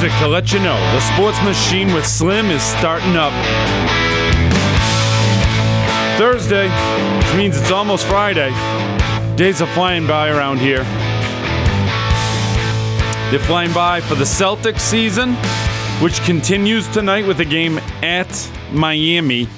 [0.00, 3.34] music to let you know the sports machine with Slim is starting up.
[6.16, 6.70] Thursday,
[7.18, 8.48] which means it's almost Friday.
[9.36, 10.84] Days are flying by around here.
[13.30, 15.34] They're flying by for the Celtics season,
[16.02, 19.48] which continues tonight with a game at Miami.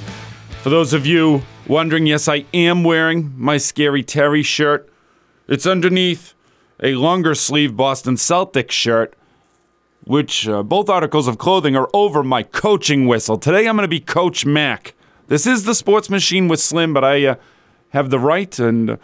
[0.62, 4.92] For those of you wondering, yes, I am wearing my Scary Terry shirt.
[5.46, 6.34] It's underneath
[6.82, 9.14] a longer sleeve Boston Celtics shirt,
[10.04, 13.38] which uh, both articles of clothing are over my coaching whistle.
[13.38, 14.94] Today I'm going to be Coach Mac.
[15.28, 17.34] This is the sports machine with Slim, but I uh,
[17.90, 18.98] have the right and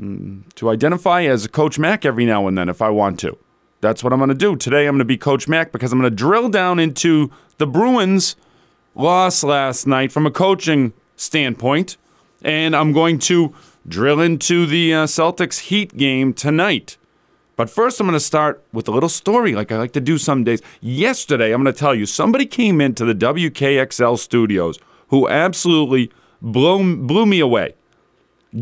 [0.00, 3.36] mm, to identify as Coach Mac every now and then if I want to.
[3.80, 4.56] That's what I'm going to do.
[4.56, 7.66] Today I'm going to be Coach Mac because I'm going to drill down into the
[7.66, 8.34] Bruins'
[8.94, 11.96] loss last night from a coaching standpoint,
[12.42, 13.54] and I'm going to
[13.86, 16.96] drill into the uh, Celtics Heat game tonight.
[17.58, 20.16] But first, I'm going to start with a little story like I like to do
[20.16, 20.62] some days.
[20.80, 24.78] Yesterday, I'm going to tell you somebody came into the WKXL studios
[25.08, 27.74] who absolutely blew, blew me away.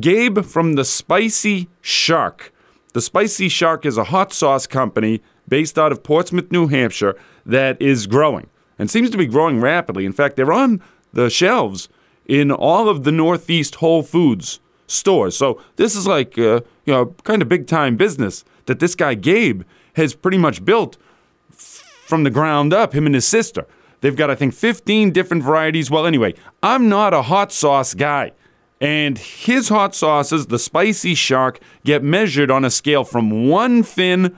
[0.00, 2.54] Gabe from the Spicy Shark.
[2.94, 7.80] The Spicy Shark is a hot sauce company based out of Portsmouth, New Hampshire, that
[7.82, 10.06] is growing and seems to be growing rapidly.
[10.06, 10.80] In fact, they're on
[11.12, 11.90] the shelves
[12.24, 15.36] in all of the Northeast Whole Foods stores.
[15.36, 19.14] So this is like, uh, you know, kind of big time business that this guy
[19.14, 19.62] Gabe
[19.94, 20.96] has pretty much built
[21.50, 23.66] from the ground up, him and his sister.
[24.00, 25.90] They've got, I think, 15 different varieties.
[25.90, 28.32] Well, anyway, I'm not a hot sauce guy.
[28.80, 34.36] And his hot sauces, the spicy shark, get measured on a scale from one fin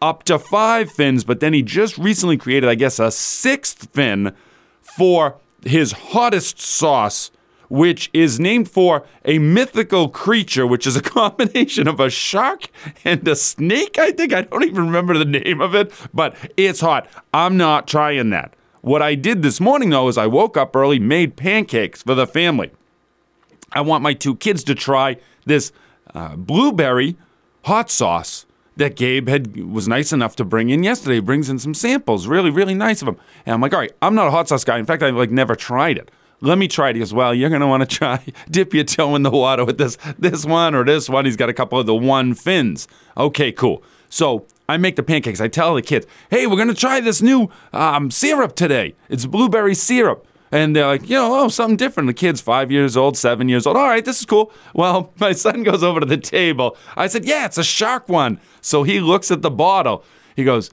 [0.00, 1.24] up to five fins.
[1.24, 4.32] But then he just recently created, I guess, a sixth fin
[4.80, 7.32] for his hottest sauce
[7.68, 12.68] which is named for a mythical creature, which is a combination of a shark
[13.04, 13.98] and a snake.
[13.98, 17.08] I think I don't even remember the name of it, but it's hot.
[17.32, 18.54] I'm not trying that.
[18.82, 22.26] What I did this morning, though, is I woke up early, made pancakes for the
[22.26, 22.70] family.
[23.72, 25.72] I want my two kids to try this
[26.14, 27.16] uh, blueberry
[27.64, 31.16] hot sauce that Gabe had was nice enough to bring in yesterday.
[31.16, 33.16] He brings in some samples, really, really nice of them.
[33.44, 34.78] And I'm like, all right, I'm not a hot sauce guy.
[34.78, 36.10] In fact, I like never tried it
[36.40, 36.96] let me try it.
[36.96, 39.64] He goes, well, you're going to want to try, dip your toe in the water
[39.64, 41.24] with this, this one or this one.
[41.24, 42.88] He's got a couple of the one fins.
[43.16, 43.82] Okay, cool.
[44.08, 45.40] So I make the pancakes.
[45.40, 48.94] I tell the kids, hey, we're going to try this new um, syrup today.
[49.08, 50.26] It's blueberry syrup.
[50.52, 52.06] And they're like, you know, oh, something different.
[52.06, 53.76] The kid's five years old, seven years old.
[53.76, 54.52] All right, this is cool.
[54.74, 56.76] Well, my son goes over to the table.
[56.96, 58.40] I said, yeah, it's a shark one.
[58.60, 60.04] So he looks at the bottle.
[60.36, 60.70] He goes,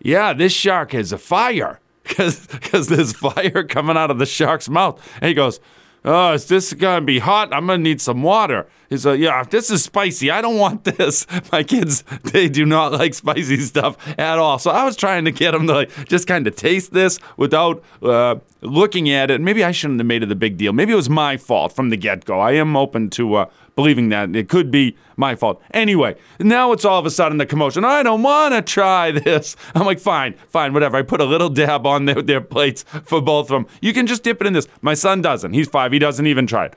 [0.00, 5.00] yeah, this shark is a fire because there's fire coming out of the shark's mouth.
[5.20, 5.60] And he goes,
[6.04, 7.52] "Oh, is this gonna be hot?
[7.52, 10.30] I'm gonna need some water." He's like, "Yeah, this is spicy.
[10.30, 14.58] I don't want this." My kids, they do not like spicy stuff at all.
[14.58, 17.82] So I was trying to get them to like just kind of taste this without
[18.02, 19.40] uh, looking at it.
[19.40, 20.72] Maybe I shouldn't have made it a big deal.
[20.72, 22.40] Maybe it was my fault from the get go.
[22.40, 25.62] I am open to uh, believing that it could be my fault.
[25.72, 27.84] Anyway, now it's all of a sudden the commotion.
[27.84, 29.56] I don't want to try this.
[29.74, 30.96] I'm like, fine, fine, whatever.
[30.96, 33.66] I put a little dab on their, their plates for both of them.
[33.80, 34.68] You can just dip it in this.
[34.80, 35.52] My son doesn't.
[35.52, 35.92] He's five.
[35.92, 36.74] He doesn't even try it.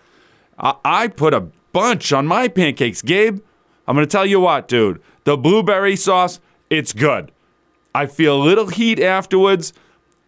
[0.58, 1.42] I, I put a
[1.74, 3.02] bunch on my pancakes.
[3.02, 3.40] Gabe,
[3.88, 5.02] I'm going to tell you what, dude.
[5.26, 6.40] The blueberry sauce,
[6.70, 7.32] it's good.
[7.94, 9.74] I feel a little heat afterwards.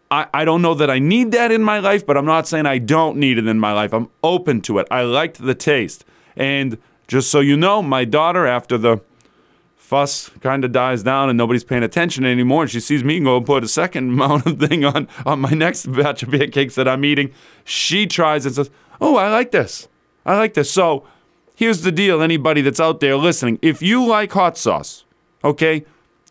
[0.10, 2.66] I, I don't know that I need that in my life, but I'm not saying
[2.66, 3.94] I don't need it in my life.
[3.94, 4.88] I'm open to it.
[4.90, 6.06] I liked the taste.
[6.38, 6.78] And
[7.08, 9.02] just so you know, my daughter, after the
[9.76, 13.38] fuss kind of dies down and nobody's paying attention anymore, and she sees me go
[13.38, 16.88] and put a second amount of thing on on my next batch of pancakes that
[16.88, 17.32] I'm eating,
[17.66, 18.70] she tries and says,
[19.02, 19.88] "Oh, I like this.
[20.26, 21.06] I like this." So
[21.56, 25.06] here's the deal: anybody that's out there listening, if you like hot sauce,
[25.44, 25.86] okay,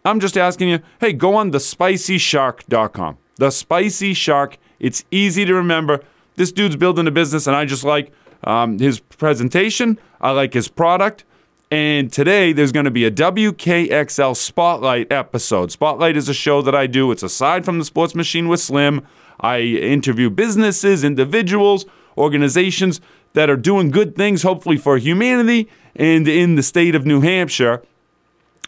[0.07, 3.19] I'm just asking you, hey, go on thespicyshark.com.
[3.37, 4.57] The Spicy Shark.
[4.79, 6.01] It's easy to remember.
[6.37, 8.13] This dude's building a business, and I just like
[8.47, 9.99] um, his presentation.
[10.21, 11.25] I like his product.
[11.71, 15.73] And today there's going to be a WKXL Spotlight episode.
[15.73, 17.11] Spotlight is a show that I do.
[17.11, 19.05] It's aside from the Sports Machine with Slim.
[19.41, 21.85] I interview businesses, individuals,
[22.17, 23.01] organizations
[23.33, 27.83] that are doing good things, hopefully for humanity and in the state of New Hampshire.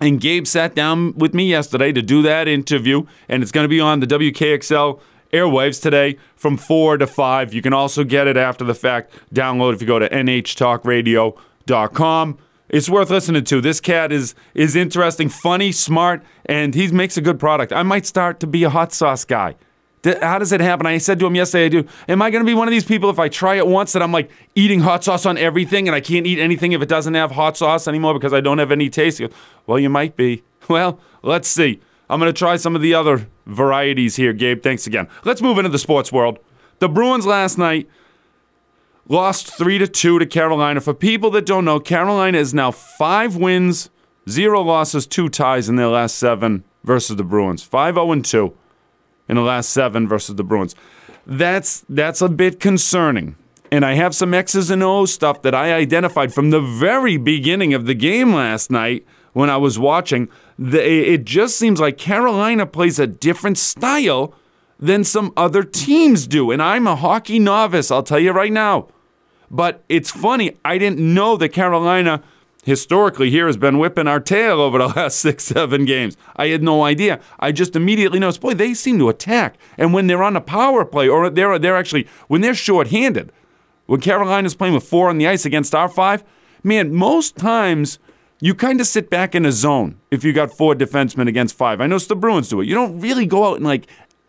[0.01, 3.69] And Gabe sat down with me yesterday to do that interview, and it's going to
[3.69, 5.01] be on the WKXL
[5.33, 7.55] airwaves today from 4 to 5.
[7.55, 9.13] You can also get it after the fact.
[9.35, 12.39] Download if you go to nhtalkradio.com.
[12.69, 13.61] It's worth listening to.
[13.63, 17.73] This cat is is interesting, funny, smart, and he makes a good product.
[17.73, 19.55] I might start to be a hot sauce guy.
[20.21, 20.87] How does it happen?
[20.87, 21.85] I said to him yesterday, I do.
[22.09, 24.03] Am I going to be one of these people if I try it once that
[24.03, 27.15] I'm like eating hot sauce on everything and I can't eat anything if it doesn't
[27.15, 29.19] have hot sauce anymore because I don't have any taste?
[29.19, 29.33] Goes,
[29.67, 30.43] well, you might be.
[30.69, 31.81] Well, let's see.
[32.11, 34.63] I'm going to try some of the other varieties here, Gabe.
[34.63, 35.09] Thanks again.
[35.25, 36.39] Let's move into the sports world.
[36.79, 37.89] The Bruins last night
[39.09, 40.81] lost 3 to 2 to Carolina.
[40.81, 43.91] For people that don't know, Carolina is now 5 wins,
[44.29, 47.63] 0 losses, 2 ties in their last 7 versus the Bruins.
[47.63, 48.55] 5 0 and 2
[49.29, 50.75] in the last 7 versus the Bruins.
[51.27, 53.37] That's that's a bit concerning.
[53.71, 57.75] And I have some X's and O's stuff that I identified from the very beginning
[57.75, 60.29] of the game last night when I was watching.
[60.59, 64.35] It just seems like Carolina plays a different style
[64.79, 66.51] than some other teams do.
[66.51, 68.89] And I'm a hockey novice, I'll tell you right now.
[69.51, 72.23] But it's funny, I didn't know that Carolina
[72.65, 76.17] historically here has been whipping our tail over the last six, seven games.
[76.37, 77.21] I had no idea.
[77.41, 79.57] I just immediately noticed, boy, they seem to attack.
[79.79, 83.33] And when they're on a power play, or they're they're actually when they're shorthanded,
[83.87, 86.23] when Carolina's playing with four on the ice against our five,
[86.63, 87.99] man, most times
[88.41, 91.81] you kind of sit back in a zone if you got four defensemen against five.
[91.81, 92.67] I know the Bruins do it.
[92.67, 93.87] You don't really go out and like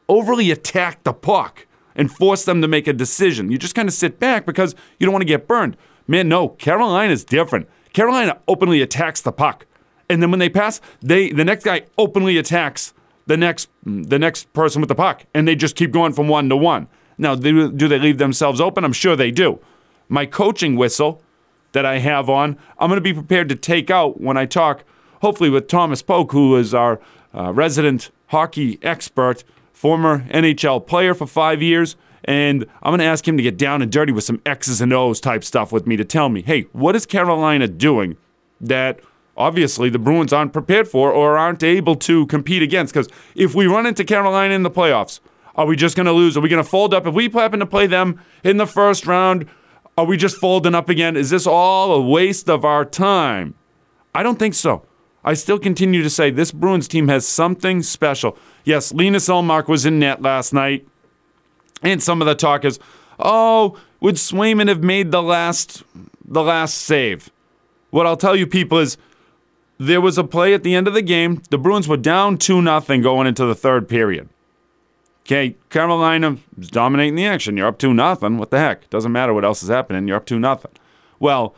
[0.07, 3.51] overly attack the puck and force them to make a decision.
[3.51, 5.77] You just kind of sit back because you don't want to get burned.
[6.07, 7.69] Man, no, Carolina's different.
[7.93, 9.65] Carolina openly attacks the puck.
[10.09, 12.93] And then when they pass, they the next guy openly attacks
[13.27, 16.49] the next the next person with the puck, and they just keep going from one
[16.49, 16.87] to one.
[17.19, 18.83] Now, do, do they leave themselves open?
[18.83, 19.59] I'm sure they do.
[20.07, 21.21] My coaching whistle
[21.71, 24.83] that I have on, I'm going to be prepared to take out when I talk,
[25.21, 26.99] hopefully with Thomas Polk, who is our
[27.33, 31.95] uh, resident hockey expert former NHL player for five years.
[32.25, 34.91] And I'm going to ask him to get down and dirty with some X's and
[34.91, 38.17] O's type stuff with me to tell me, hey, what is Carolina doing
[38.59, 38.99] that
[39.37, 42.93] obviously the Bruins aren't prepared for or aren't able to compete against?
[42.93, 45.21] Because if we run into Carolina in the playoffs,
[45.55, 46.35] are we just going to lose?
[46.37, 47.07] Are we going to fold up?
[47.07, 49.47] If we happen to play them in the first round,
[49.99, 51.17] are we just folding up again?
[51.17, 53.53] Is this all a waste of our time?
[54.15, 54.85] I don't think so.
[55.25, 58.37] I still continue to say this Bruins team has something special.
[58.63, 60.87] Yes, Linus Ullmark was in net last night.
[61.83, 62.79] And some of the talk is,
[63.19, 65.83] oh, would Swayman have made the last
[66.23, 67.29] the last save?
[67.89, 68.97] What I'll tell you people is
[69.77, 71.41] there was a play at the end of the game.
[71.49, 74.29] The Bruins were down 2 nothing going into the third period.
[75.29, 77.55] Okay, Carolina is dominating the action.
[77.55, 78.39] You're up 2 nothing.
[78.39, 78.89] What the heck?
[78.89, 80.07] Doesn't matter what else is happening.
[80.07, 80.71] You're up 2 nothing.
[81.19, 81.53] Well,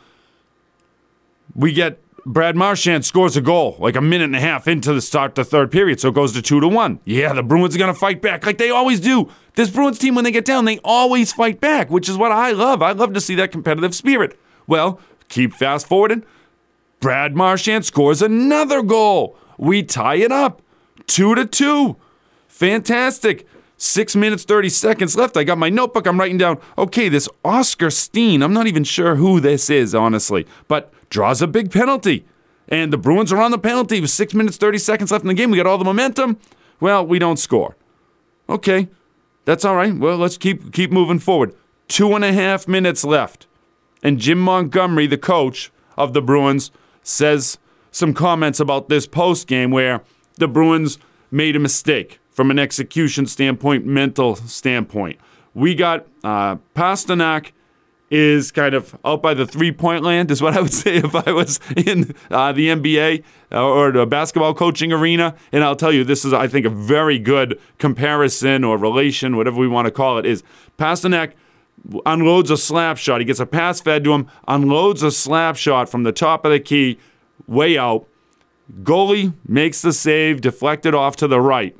[1.54, 5.00] we get Brad Marchand scores a goal like a minute and a half into the
[5.00, 7.00] start the third period, so it goes to two to one.
[7.06, 9.30] Yeah, the Bruins are gonna fight back like they always do.
[9.54, 12.50] This Bruins team, when they get down, they always fight back, which is what I
[12.50, 12.82] love.
[12.82, 14.38] I love to see that competitive spirit.
[14.66, 16.24] Well, keep fast forwarding.
[17.00, 19.34] Brad Marchand scores another goal.
[19.56, 20.60] We tie it up,
[21.06, 21.96] two to two.
[22.48, 23.48] Fantastic.
[23.82, 25.36] Six minutes, 30 seconds left.
[25.36, 26.06] I got my notebook.
[26.06, 28.40] I'm writing down, okay, this Oskar Steen.
[28.40, 32.24] I'm not even sure who this is, honestly, but draws a big penalty.
[32.68, 35.34] And the Bruins are on the penalty with six minutes, 30 seconds left in the
[35.34, 35.50] game.
[35.50, 36.38] We got all the momentum.
[36.78, 37.76] Well, we don't score.
[38.48, 38.88] Okay,
[39.46, 39.96] that's all right.
[39.96, 41.52] Well, let's keep keep moving forward.
[41.88, 43.48] Two and a half minutes left.
[44.00, 46.70] And Jim Montgomery, the coach of the Bruins,
[47.02, 47.58] says
[47.90, 50.02] some comments about this post game where
[50.36, 51.00] the Bruins
[51.32, 55.18] made a mistake from an execution standpoint, mental standpoint.
[55.54, 57.52] We got uh, Pastrnak
[58.10, 61.14] is kind of out by the three point land, is what I would say if
[61.14, 65.34] I was in uh, the NBA uh, or the basketball coaching arena.
[65.50, 69.56] And I'll tell you, this is, I think, a very good comparison or relation, whatever
[69.56, 70.42] we want to call it, is
[70.78, 71.32] Pastrnak
[72.06, 73.20] unloads a slap shot.
[73.20, 76.52] He gets a pass fed to him, unloads a slap shot from the top of
[76.52, 76.98] the key,
[77.46, 78.06] way out.
[78.82, 81.76] Goalie makes the save, deflected off to the right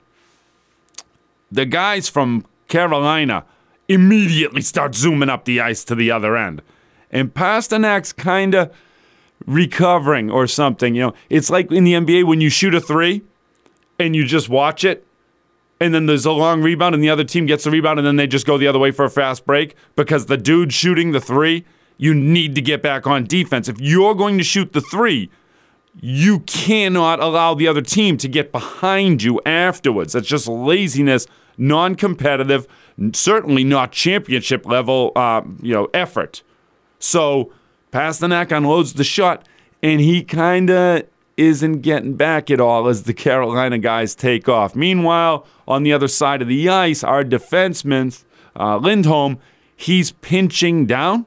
[1.53, 3.45] the guys from Carolina
[3.89, 6.63] immediately start zooming up the ice to the other end.
[7.11, 8.75] And Pastrnak's kind of
[9.47, 10.95] recovering or something.
[10.95, 13.23] You know, it's like in the NBA when you shoot a three
[13.99, 15.07] and you just watch it,
[15.79, 18.17] and then there's a long rebound, and the other team gets the rebound, and then
[18.17, 21.21] they just go the other way for a fast break because the dude shooting the
[21.21, 21.65] three,
[21.99, 23.69] you need to get back on defense.
[23.69, 25.29] If you're going to shoot the three,
[26.01, 30.15] you cannot allow the other team to get behind you afterwards.
[30.15, 32.67] That's just laziness non competitive,
[33.13, 36.43] certainly not championship level, uh, you know, effort.
[36.99, 37.53] So
[37.93, 39.47] Pastrnak unloads the shot,
[39.83, 41.05] and he kind of
[41.37, 44.77] isn't getting back at all as the Carolina guys take off.
[44.77, 48.23] Meanwhile, on the other side of the ice, our defenseman,
[48.59, 49.39] uh, Lindholm,
[49.75, 51.27] he's pinching down,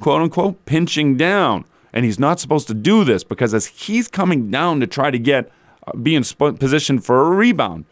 [0.00, 1.64] quote unquote, pinching down.
[1.92, 5.18] And he's not supposed to do this because as he's coming down to try to
[5.18, 5.50] get,
[5.86, 7.86] uh, be in sp- position for a rebound,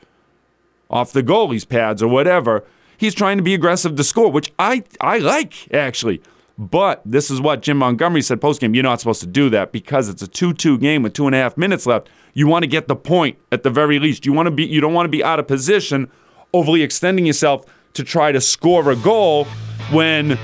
[0.94, 2.64] off the goalie's pads or whatever.
[2.96, 6.22] He's trying to be aggressive to score, which I, I like, actually.
[6.56, 8.74] But this is what Jim Montgomery said postgame.
[8.74, 11.38] You're not supposed to do that because it's a 2-2 game with two and a
[11.38, 12.08] half minutes left.
[12.32, 14.24] You want to get the point at the very least.
[14.24, 14.64] You want to be.
[14.64, 16.08] You don't want to be out of position,
[16.52, 19.46] overly extending yourself to try to score a goal
[19.90, 20.38] when,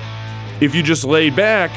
[0.61, 1.71] if you just lay back,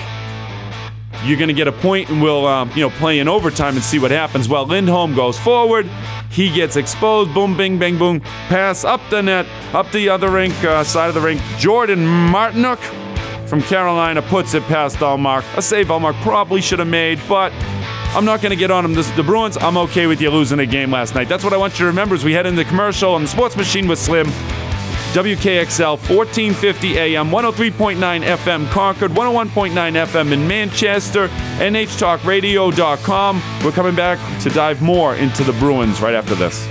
[1.24, 3.84] you're going to get a point and we'll um, you know play in overtime and
[3.84, 4.50] see what happens.
[4.50, 5.88] Well, Lindholm goes forward.
[6.34, 7.32] He gets exposed.
[7.32, 8.20] Boom, bing, bang, boom.
[8.50, 11.40] Pass up the net, up the other rink, uh, side of the rink.
[11.60, 12.80] Jordan Martinook
[13.48, 15.44] from Carolina puts it past Ullmark.
[15.56, 17.54] A save Ullmark probably should have made, but
[18.16, 18.96] I'm not going to get on them.
[18.96, 19.58] This is the Bruins.
[19.58, 21.30] I'm okay with you losing a game last night.
[21.30, 23.28] That's what I want you to remember as we head into the commercial on the
[23.28, 24.28] Sports Machine with Slim.
[25.13, 31.27] WKXL 1450 AM, 103.9 FM Concord, 101.9 FM in Manchester,
[31.60, 33.41] NHTalkRadio.com.
[33.63, 36.67] We're coming back to dive more into the Bruins right after this.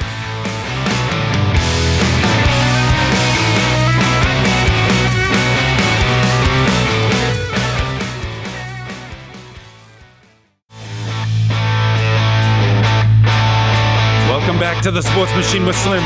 [14.28, 16.02] Welcome back to the Sports Machine with Slim.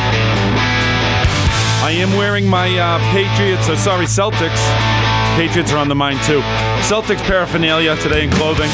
[1.83, 4.61] I am wearing my uh, Patriots, or sorry, Celtics.
[5.37, 6.41] Patriots are on the mind too.
[6.81, 8.71] Celtics paraphernalia today in clothing.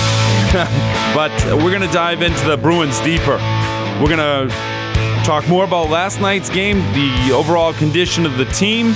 [1.14, 1.32] but
[1.62, 3.36] we're going to dive into the Bruins deeper.
[4.00, 4.54] We're going to
[5.24, 8.94] talk more about last night's game, the overall condition of the team.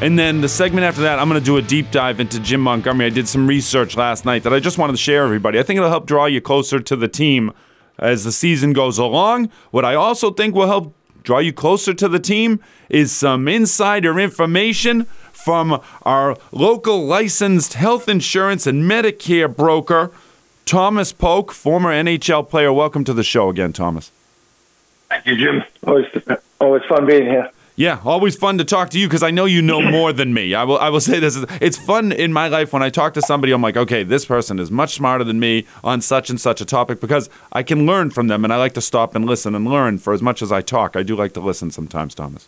[0.00, 2.60] And then the segment after that, I'm going to do a deep dive into Jim
[2.60, 3.06] Montgomery.
[3.06, 5.58] I did some research last night that I just wanted to share everybody.
[5.58, 7.52] I think it'll help draw you closer to the team
[7.98, 9.50] as the season goes along.
[9.70, 14.18] What I also think will help draw you closer to the team is some insider
[14.18, 20.10] information from our local licensed health insurance and Medicare broker,
[20.64, 22.72] Thomas Polk, former NHL player.
[22.72, 24.10] Welcome to the show again, Thomas.
[25.08, 25.64] Thank you, Jim.
[25.86, 26.06] Always,
[26.60, 27.50] always fun being here.
[27.74, 30.54] Yeah, always fun to talk to you because I know you know more than me.
[30.54, 33.22] I will I will say this it's fun in my life when I talk to
[33.22, 36.60] somebody I'm like, "Okay, this person is much smarter than me on such and such
[36.60, 39.54] a topic because I can learn from them and I like to stop and listen
[39.54, 40.96] and learn for as much as I talk.
[40.96, 42.46] I do like to listen sometimes, Thomas.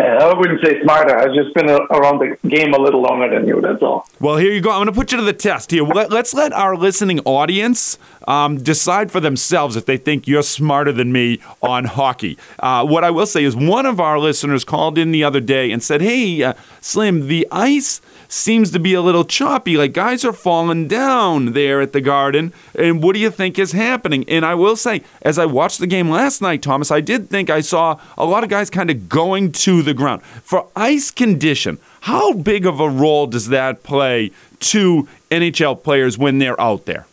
[0.20, 1.16] I wouldn't say smarter.
[1.16, 3.60] I've just been around the game a little longer than you.
[3.60, 4.06] That's all.
[4.20, 4.70] Well, here you go.
[4.70, 5.84] I'm going to put you to the test here.
[5.84, 11.12] Let's let our listening audience um, decide for themselves if they think you're smarter than
[11.12, 12.38] me on hockey.
[12.58, 15.70] Uh, what I will say is, one of our listeners called in the other day
[15.70, 19.76] and said, "Hey, uh, Slim, the ice." seems to be a little choppy.
[19.76, 22.52] Like guys are falling down there at the Garden.
[22.78, 24.24] And what do you think is happening?
[24.28, 27.50] And I will say, as I watched the game last night, Thomas, I did think
[27.50, 30.22] I saw a lot of guys kind of going to the ground.
[30.22, 34.30] For ice condition, how big of a role does that play
[34.60, 37.06] to NHL players when they're out there?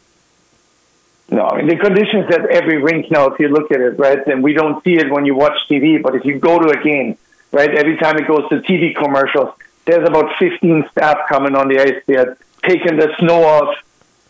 [1.29, 3.27] No, I mean the conditions at every rink now.
[3.27, 6.01] If you look at it, right, and we don't see it when you watch TV,
[6.01, 7.17] but if you go to a game,
[7.51, 9.53] right, every time it goes to TV commercials,
[9.85, 12.01] there's about 15 staff coming on the ice.
[12.05, 13.75] They're taking the snow off.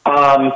[0.05, 0.53] Um,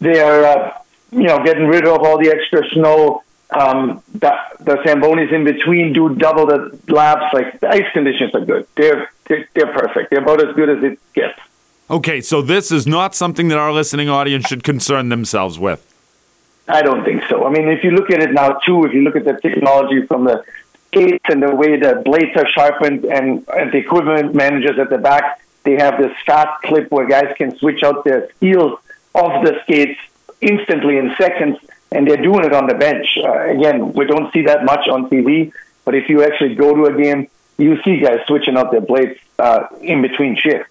[0.00, 0.78] they're, uh,
[1.10, 3.22] you know, getting rid of all the extra snow.
[3.54, 7.32] Um, the, the Zambonis in between do double the laps.
[7.34, 8.66] Like the ice conditions are good.
[8.76, 10.10] They're, they're they're perfect.
[10.10, 11.38] They're about as good as it gets.
[11.90, 15.86] Okay, so this is not something that our listening audience should concern themselves with.
[16.68, 17.44] I don't think so.
[17.44, 20.06] I mean, if you look at it now, too, if you look at the technology
[20.06, 20.44] from the
[20.86, 24.98] skates and the way the blades are sharpened and, and the equipment managers at the
[24.98, 28.78] back, they have this fast clip where guys can switch out the heels
[29.14, 29.98] of the skates
[30.40, 31.58] instantly in seconds,
[31.94, 33.06] and they're doing it on the bench.
[33.22, 35.52] Uh, again, we don't see that much on TV,
[35.84, 39.18] but if you actually go to a game, you see guys switching out their blades
[39.38, 40.70] uh, in between shifts.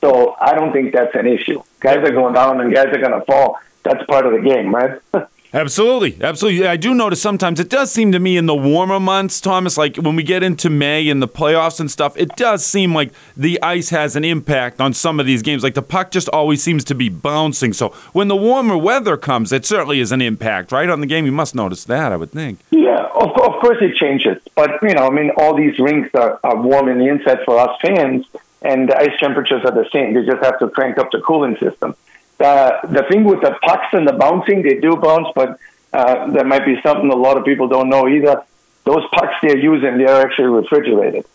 [0.00, 1.62] So I don't think that's an issue.
[1.78, 3.58] Guys are going down and guys are going to fall.
[3.82, 5.00] That's part of the game, right?
[5.52, 6.66] Absolutely, absolutely.
[6.66, 9.96] I do notice sometimes it does seem to me in the warmer months, Thomas, like
[9.96, 13.60] when we get into May and the playoffs and stuff, it does seem like the
[13.62, 15.64] ice has an impact on some of these games.
[15.64, 17.72] Like the puck just always seems to be bouncing.
[17.72, 21.26] So when the warmer weather comes, it certainly is an impact, right, on the game.
[21.26, 22.60] You must notice that, I would think.
[22.70, 24.40] Yeah, of, of course it changes.
[24.54, 27.58] But, you know, I mean, all these rinks are, are warm in the inside for
[27.58, 28.24] us fans,
[28.62, 30.14] and the ice temperatures are the same.
[30.14, 31.96] You just have to crank up the cooling system.
[32.40, 35.58] Uh, the thing with the pucks and the bouncing, they do bounce, but
[35.92, 38.42] uh, that might be something a lot of people don't know either.
[38.84, 41.26] Those pucks they're using, they're actually refrigerated.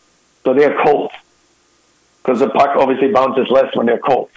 [0.44, 1.12] So they're cold.
[2.24, 4.30] Because the puck obviously bounces less when they're cold.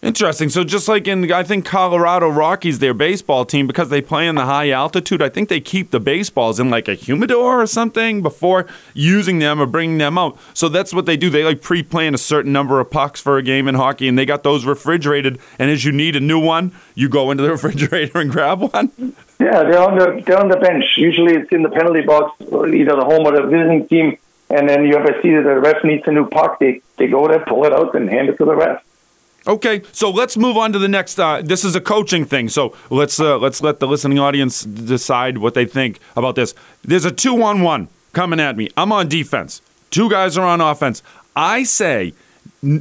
[0.00, 0.48] Interesting.
[0.48, 4.36] So just like in, I think Colorado Rockies, their baseball team, because they play in
[4.36, 8.22] the high altitude, I think they keep the baseballs in like a humidor or something
[8.22, 10.38] before using them or bringing them out.
[10.54, 11.30] So that's what they do.
[11.30, 14.24] They like pre-plan a certain number of pucks for a game in hockey, and they
[14.24, 15.40] got those refrigerated.
[15.58, 18.92] And as you need a new one, you go into the refrigerator and grab one.
[19.40, 20.84] Yeah, they're on the they're on the bench.
[20.96, 24.16] Usually, it's in the penalty box, either the home or the visiting team.
[24.50, 27.26] And then you ever see that the ref needs a new puck, they they go
[27.26, 28.82] there, pull it out, and hand it to the ref.
[29.48, 31.18] Okay, so let's move on to the next.
[31.18, 35.38] Uh, this is a coaching thing, so let's uh, let's let the listening audience decide
[35.38, 36.54] what they think about this.
[36.82, 38.68] There's a two-on-one coming at me.
[38.76, 39.62] I'm on defense.
[39.90, 41.02] Two guys are on offense.
[41.34, 42.12] I say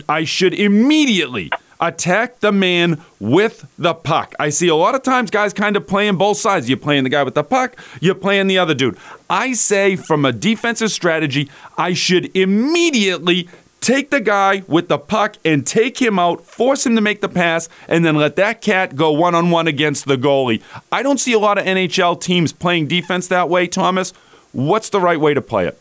[0.09, 4.33] I should immediately attack the man with the puck.
[4.37, 6.67] I see a lot of times guys kind of playing both sides.
[6.67, 8.97] You're playing the guy with the puck, you're playing the other dude.
[9.29, 13.47] I say from a defensive strategy, I should immediately
[13.87, 17.29] take the guy with the puck and take him out, force him to make the
[17.29, 20.61] pass, and then let that cat go one on one against the goalie.
[20.91, 24.11] I don't see a lot of NHL teams playing defense that way, Thomas.
[24.51, 25.79] What's the right way to play it?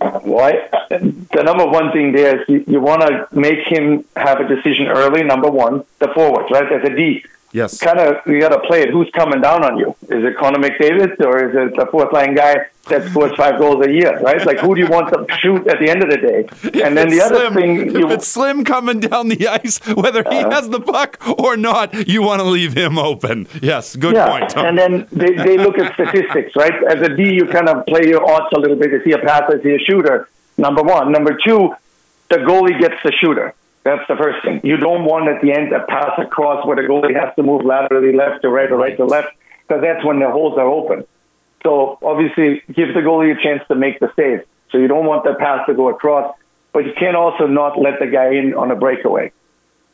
[0.00, 0.52] Well,
[0.90, 4.88] the number one thing there is you, you want to make him have a decision
[4.88, 5.22] early.
[5.22, 6.70] Number one, the forwards, right?
[6.72, 7.78] As a D, Yes.
[7.78, 8.90] Kind of, you got to play it.
[8.90, 9.90] Who's coming down on you?
[10.02, 13.86] Is it Connor McDavid or is it the fourth line guy that scores five goals
[13.86, 14.18] a year?
[14.20, 14.44] Right?
[14.44, 16.48] Like, who do you want to shoot at the end of the day?
[16.84, 20.24] And then the other Slim, thing, you, if it's Slim coming down the ice, whether
[20.24, 20.50] he Uh-huh.
[20.50, 23.46] has the puck or not, you want to leave him open.
[23.62, 24.66] Yes, good yeah, point, Tom.
[24.66, 26.74] and then they, they look at statistics, right?
[26.92, 28.92] As a D, you kind of play your odds a little bit.
[28.92, 29.58] Is he a passer?
[29.58, 30.28] Is he a shooter?
[30.58, 31.12] Number one.
[31.12, 31.72] Number two,
[32.30, 33.54] the goalie gets the shooter.
[33.84, 34.62] That's the first thing.
[34.64, 37.64] You don't want at the end a pass across where the goalie has to move
[37.64, 39.28] laterally left to right or right to left
[39.68, 41.04] because that's when the holes are open.
[41.62, 44.40] So obviously, give the goalie a chance to make the save.
[44.70, 46.34] So you don't want the pass to go across,
[46.72, 49.32] but you can't also not let the guy in on a breakaway.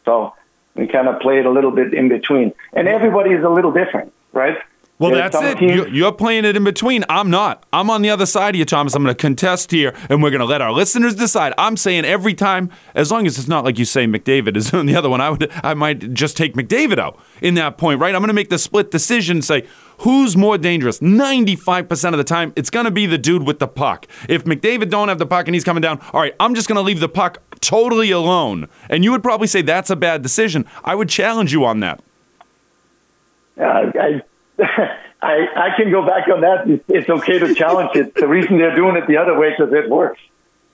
[0.04, 0.34] So
[0.74, 3.72] we kind of play it a little bit in between, and everybody is a little
[3.72, 4.56] different, right?
[5.00, 5.58] Well, There's that's it.
[5.58, 7.06] teams- You're, you're playing it in between.
[7.08, 7.64] I'm not.
[7.72, 8.94] I'm on the other side of you, Thomas.
[8.94, 11.54] I'm going to contest here, and we're going to let our listeners decide.
[11.56, 14.84] I'm saying every time, as long as it's not like you say McDavid is on
[14.84, 18.14] the other one, I would, I might just take McDavid out in that point, right?
[18.14, 19.38] I'm going to make the split decision.
[19.38, 19.66] and Say
[20.00, 20.98] who's more dangerous.
[21.00, 24.06] 95% of the time, it's going to be the dude with the puck.
[24.28, 26.76] If McDavid don't have the puck and he's coming down, all right, I'm just going
[26.76, 28.68] to leave the puck totally alone.
[28.90, 30.66] And you would probably say that's a bad decision.
[30.84, 32.02] I would challenge you on that.
[33.58, 34.22] Uh, I,
[35.22, 36.82] I, I can go back on that.
[36.88, 38.14] It's, okay to challenge it.
[38.14, 40.20] The reason they're doing it the other way is because it works.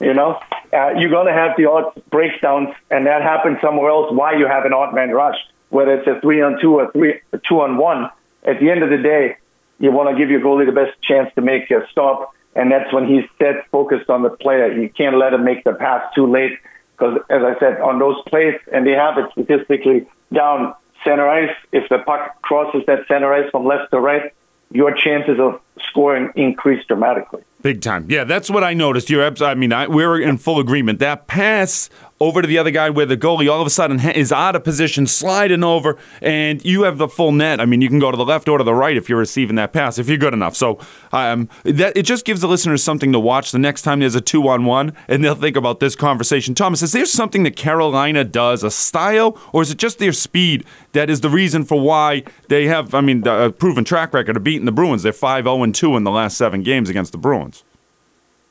[0.01, 0.39] You know,
[0.73, 4.13] uh, you're going to have the odd breakdowns, and that happens somewhere else.
[4.13, 5.37] Why you have an odd man rush,
[5.71, 8.11] whether it's a three on two or three a two on one.
[8.45, 9.37] At the end of the day,
[9.79, 12.93] you want to give your goalie the best chance to make a stop, and that's
[12.93, 14.71] when he's set focused on the player.
[14.71, 16.59] You can't let him make the pass too late
[16.93, 20.75] because, as I said, on those plays, and they have it statistically down
[21.07, 21.55] center ice.
[21.73, 24.33] If the puck crosses that center ice from left to right,
[24.71, 27.43] your chances of scoring increase dramatically.
[27.63, 28.07] Big time.
[28.11, 29.09] Yeah, that's what I noticed.
[29.09, 30.99] You're abs- I mean, I, we're in full agreement.
[30.99, 31.89] That pass
[32.21, 34.65] over to the other guy where the goalie all of a sudden is out of
[34.65, 37.61] position, sliding over, and you have the full net.
[37.61, 39.57] I mean, you can go to the left or to the right if you're receiving
[39.57, 40.57] that pass, if you're good enough.
[40.57, 40.79] So
[41.13, 44.21] um, that it just gives the listeners something to watch the next time there's a
[44.21, 46.55] two on one, and they'll think about this conversation.
[46.55, 50.65] Thomas, is there something that Carolina does, a style, or is it just their speed
[50.93, 54.45] that is the reason for why they have, I mean, a proven track record of
[54.45, 55.03] beating the Bruins?
[55.03, 57.65] They're 5 0 2 in the last seven games against the Bruins.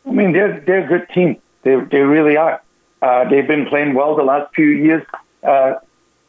[0.06, 1.38] I mean, they're they're a good team.
[1.64, 2.62] They they really are.
[3.02, 5.04] Uh, they've been playing well the last few years
[5.44, 5.74] uh,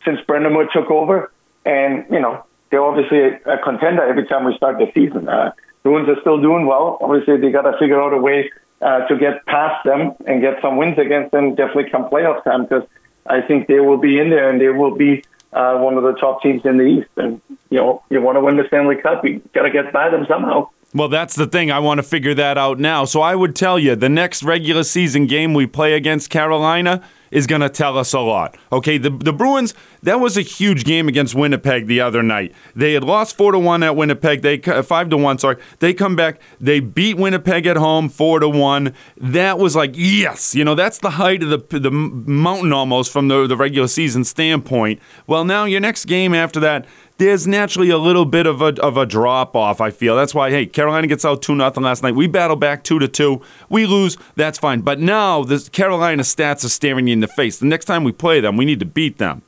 [0.05, 1.33] since Brind'Amour took over,
[1.64, 5.29] and you know they're obviously a, a contender every time we start the season.
[5.29, 5.52] Uh,
[5.83, 6.98] Bruins are still doing well.
[7.00, 8.50] Obviously, they got to figure out a way
[8.83, 11.55] uh, to get past them and get some wins against them.
[11.55, 12.85] Definitely come playoff time because
[13.24, 16.12] I think they will be in there and they will be uh, one of the
[16.14, 17.09] top teams in the East.
[17.16, 20.11] And you know, you want to win the Stanley Cup, you got to get by
[20.11, 20.70] them somehow.
[20.96, 21.70] Well, that's the thing.
[21.70, 23.04] I want to figure that out now.
[23.04, 27.46] So I would tell you the next regular season game we play against Carolina is
[27.46, 28.56] going to tell us a lot.
[28.72, 32.54] Okay, the the Bruins, that was a huge game against Winnipeg the other night.
[32.74, 34.40] They had lost 4 to 1 at Winnipeg.
[34.40, 35.56] They uh, 5 to 1, sorry.
[35.80, 38.94] They come back, they beat Winnipeg at home 4 to 1.
[39.18, 43.28] That was like, yes, you know, that's the height of the the mountain almost from
[43.28, 45.00] the the regular season standpoint.
[45.26, 46.87] Well, now your next game after that
[47.18, 49.81] there's naturally a little bit of a of a drop off.
[49.81, 50.50] I feel that's why.
[50.50, 52.14] Hey, Carolina gets out two nothing last night.
[52.14, 53.40] We battle back two to two.
[53.68, 54.18] We lose.
[54.35, 54.83] That's fine.
[54.83, 57.59] But now the Carolina stats are staring you in the face.
[57.59, 59.42] The next time we play them, we need to beat them.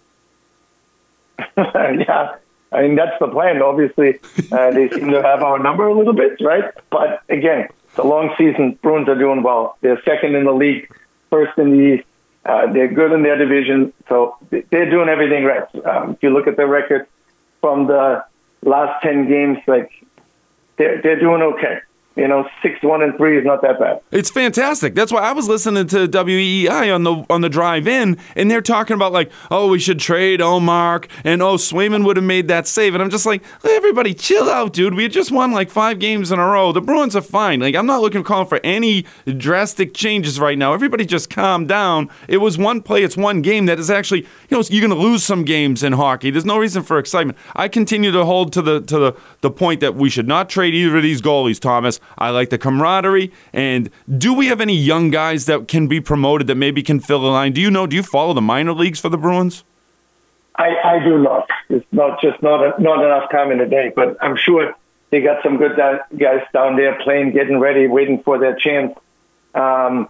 [1.56, 2.36] yeah,
[2.72, 3.60] I mean that's the plan.
[3.62, 4.18] Obviously,
[4.50, 6.64] uh, they seem to have our number a little bit, right?
[6.90, 8.78] But again, the long season.
[8.82, 9.76] Bruins are doing well.
[9.82, 10.90] They're second in the league,
[11.30, 12.04] first in the East.
[12.46, 15.66] Uh, they're good in their division, so they're doing everything right.
[15.84, 17.06] Um, if you look at their record
[17.60, 18.24] from the
[18.62, 19.90] last ten games, like
[20.76, 21.78] they're they're doing okay.
[22.18, 24.00] You know, six one and three is not that bad.
[24.10, 24.94] It's fantastic.
[24.94, 28.60] That's why I was listening to WEEI on the on the drive in, and they're
[28.60, 32.66] talking about like, oh, we should trade Omar, and oh, Swayman would have made that
[32.66, 34.94] save, and I'm just like, everybody, chill out, dude.
[34.94, 36.72] We just won like five games in a row.
[36.72, 37.60] The Bruins are fine.
[37.60, 40.74] Like, I'm not looking calling for any drastic changes right now.
[40.74, 42.10] Everybody, just calm down.
[42.26, 43.04] It was one play.
[43.04, 45.92] It's one game that is actually, you know, you're going to lose some games in
[45.92, 46.30] hockey.
[46.30, 47.38] There's no reason for excitement.
[47.54, 50.74] I continue to hold to the to the the point that we should not trade
[50.74, 52.00] either of these goalies, Thomas.
[52.16, 53.32] I like the camaraderie.
[53.52, 57.20] And do we have any young guys that can be promoted that maybe can fill
[57.20, 57.52] the line?
[57.52, 57.86] Do you know?
[57.86, 59.64] Do you follow the minor leagues for the Bruins?
[60.56, 61.48] I, I do not.
[61.68, 64.74] It's not just not not enough time in the day, but I'm sure
[65.10, 68.92] they got some good guys down there playing, getting ready, waiting for their chance.
[69.54, 70.08] Um,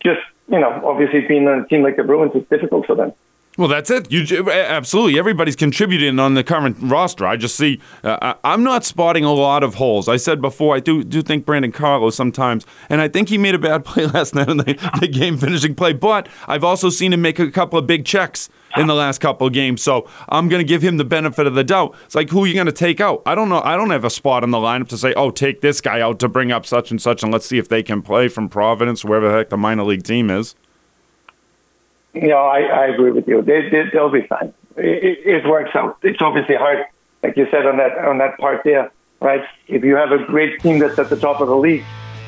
[0.00, 3.12] just you know, obviously being on a team like the Bruins is difficult for them.
[3.58, 4.12] Well, that's it.
[4.12, 7.26] You absolutely everybody's contributing on the current roster.
[7.26, 10.08] I just see uh, I'm not spotting a lot of holes.
[10.08, 13.56] I said before I do do think Brandon Carlo sometimes, and I think he made
[13.56, 15.92] a bad play last night on the, the game finishing play.
[15.92, 19.48] But I've also seen him make a couple of big checks in the last couple
[19.48, 19.82] of games.
[19.82, 21.96] So I'm going to give him the benefit of the doubt.
[22.04, 23.22] It's like, who are you going to take out?
[23.26, 23.62] I don't know.
[23.62, 26.20] I don't have a spot in the lineup to say, oh, take this guy out
[26.20, 29.04] to bring up such and such, and let's see if they can play from Providence,
[29.04, 30.54] wherever the heck the minor league team is.
[32.14, 33.42] You know, I, I agree with you.
[33.42, 34.52] They, they, will be fine.
[34.76, 35.98] It, it, works out.
[36.02, 36.86] It's obviously hard,
[37.22, 38.90] like you said on that on that part there,
[39.20, 39.42] right?
[39.66, 41.84] If you have a great team that's at the top of the league,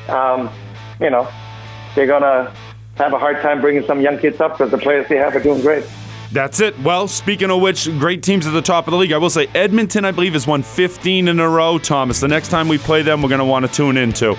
[0.07, 0.49] um,
[0.99, 1.27] you know,
[1.95, 2.53] they're gonna
[2.95, 5.41] have a hard time bringing some young kids up because the players they have are
[5.41, 5.85] doing great.
[6.31, 6.79] That's it.
[6.79, 9.11] Well, speaking of which, great teams at the top of the league.
[9.11, 11.77] I will say Edmonton, I believe, has won 15 in a row.
[11.77, 14.37] Thomas, the next time we play them, we're going to want to tune into.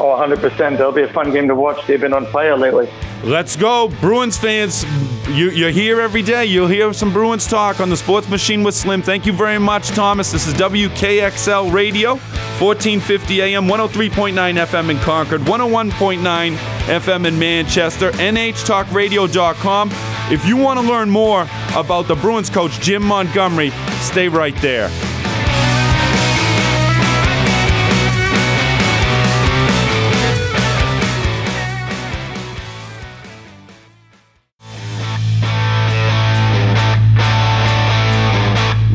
[0.00, 0.56] Oh, 100%.
[0.56, 1.84] That'll be a fun game to watch.
[1.86, 2.88] They've been on fire lately.
[3.24, 4.84] Let's go, Bruins fans.
[5.28, 6.46] You, you're here every day.
[6.46, 9.02] You'll hear some Bruins talk on the Sports Machine with Slim.
[9.02, 10.30] Thank you very much, Thomas.
[10.30, 14.32] This is WKXL Radio, 1450 AM, 103.9
[14.66, 19.90] FM in Concord, 101.9 FM in Manchester, NHTalkRadio.com.
[20.30, 21.42] If you want to learn more
[21.74, 24.88] about the Bruins coach, Jim Montgomery, stay right there.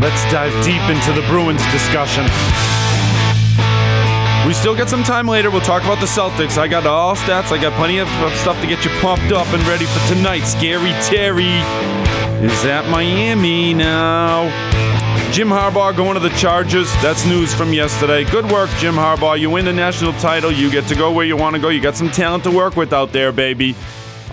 [0.04, 2.26] Let's dive deep into the Bruins discussion.
[4.46, 5.50] We still got some time later.
[5.50, 6.58] We'll talk about the Celtics.
[6.58, 7.54] I got all stats.
[7.54, 10.42] I got plenty of stuff to get you pumped up and ready for tonight.
[10.42, 11.56] Scary Terry
[12.46, 14.44] is at Miami now.
[15.32, 16.92] Jim Harbaugh going to the Chargers.
[16.96, 18.26] That's news from yesterday.
[18.26, 19.40] Good work, Jim Harbaugh.
[19.40, 20.52] You win the national title.
[20.52, 21.70] You get to go where you want to go.
[21.70, 23.74] You got some talent to work with out there, baby.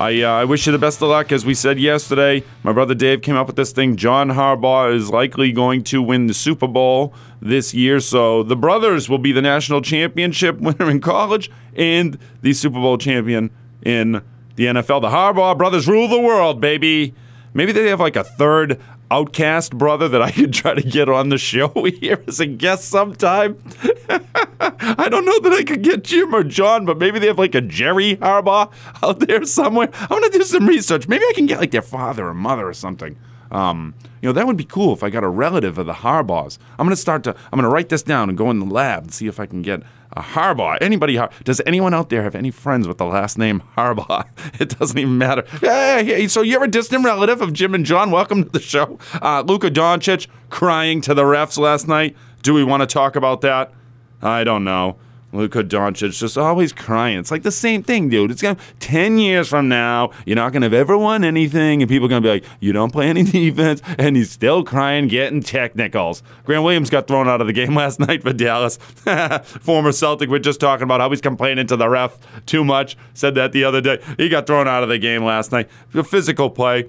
[0.00, 1.30] I, uh, I wish you the best of luck.
[1.30, 3.96] As we said yesterday, my brother Dave came up with this thing.
[3.96, 8.00] John Harbaugh is likely going to win the Super Bowl this year.
[8.00, 12.96] So the brothers will be the national championship winner in college and the Super Bowl
[12.96, 13.50] champion
[13.82, 14.22] in
[14.56, 15.02] the NFL.
[15.02, 17.14] The Harbaugh brothers rule the world, baby.
[17.52, 18.80] Maybe they have like a third
[19.10, 21.68] outcast brother that I could try to get on the show
[22.00, 23.62] here as a guest sometime.
[24.60, 27.54] I don't know that I could get Jim or John, but maybe they have like
[27.54, 29.88] a Jerry Harbaugh out there somewhere.
[29.92, 31.08] I want to do some research.
[31.08, 33.16] Maybe I can get like their father or mother or something.
[33.50, 36.58] Um, you know, that would be cool if I got a relative of the Harbaughs.
[36.78, 39.12] I'm to start to, I'm to write this down and go in the lab and
[39.12, 40.78] see if I can get a Harbaugh.
[40.80, 44.24] Anybody, does anyone out there have any friends with the last name Harbaugh?
[44.60, 45.44] It doesn't even matter.
[45.60, 48.10] Hey, so you're a distant relative of Jim and John.
[48.10, 48.98] Welcome to the show.
[49.22, 52.16] Uh, Luka Doncic crying to the refs last night.
[52.42, 53.72] Do we want to talk about that?
[54.20, 54.96] I don't know.
[55.32, 57.18] Luka Doncic just always crying.
[57.18, 58.30] It's like the same thing, dude.
[58.30, 62.06] It's gonna ten years from now, you're not gonna have ever won anything, and people
[62.06, 66.22] are gonna be like, "You don't play any defense," and he's still crying, getting technicals.
[66.44, 68.76] Grant Williams got thrown out of the game last night for Dallas.
[69.60, 70.28] Former Celtic.
[70.28, 72.96] We're just talking about how he's complaining to the ref too much.
[73.14, 74.02] Said that the other day.
[74.16, 75.68] He got thrown out of the game last night.
[75.90, 76.86] Physical play,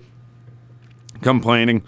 [1.22, 1.84] complaining.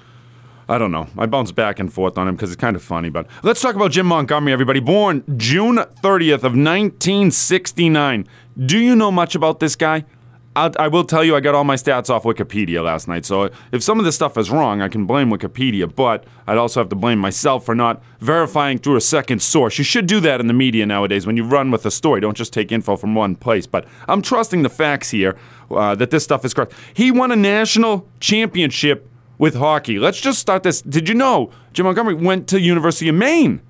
[0.70, 1.08] I don't know.
[1.18, 3.10] I bounce back and forth on him because it's kind of funny.
[3.10, 4.80] But let's talk about Jim Montgomery, everybody.
[4.80, 8.28] Born June 30th of 1969.
[8.66, 10.06] Do you know much about this guy?
[10.56, 13.26] I'll, I will tell you, I got all my stats off Wikipedia last night.
[13.26, 16.80] So if some of this stuff is wrong, I can blame Wikipedia, but I'd also
[16.80, 19.78] have to blame myself for not verifying through a second source.
[19.78, 22.22] You should do that in the media nowadays when you run with a story.
[22.22, 23.66] Don't just take info from one place.
[23.66, 25.36] But I'm trusting the facts here
[25.72, 26.74] uh, that this stuff is correct.
[26.94, 30.00] He won a national championship with hockey.
[30.00, 30.82] Let's just start this.
[30.82, 33.62] Did you know Jim Montgomery went to University of Maine?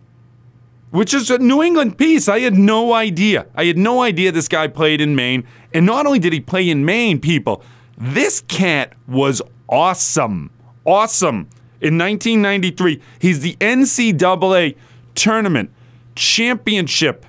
[0.91, 2.29] Which is a New England piece.
[2.29, 3.47] I had no idea.
[3.55, 5.43] I had no idea this guy played in Maine.
[5.73, 7.63] And not only did he play in Maine, people,
[7.97, 10.51] this cat was awesome.
[10.85, 11.49] Awesome.
[11.81, 14.75] In 1993, he's the NCAA
[15.15, 15.71] tournament
[16.15, 17.25] championship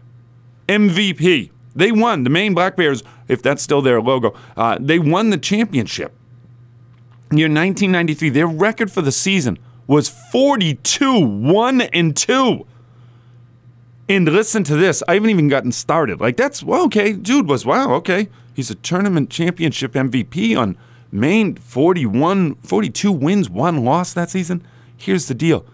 [0.68, 1.51] MVP.
[1.75, 2.25] They won.
[2.25, 6.14] The Maine Black Bears, if that's still their logo, uh, they won the championship.
[7.38, 12.66] Year 1993, their record for the season was 42 1 and 2.
[14.09, 15.03] And listen to this.
[15.09, 16.20] I haven't even gotten started.
[16.20, 17.12] Like, that's, well, okay.
[17.12, 18.29] Dude was, wow, okay.
[18.55, 20.77] He's a tournament championship MVP on
[21.11, 24.66] Maine, 41, 42 wins, one loss that season.
[24.97, 25.64] Here's the deal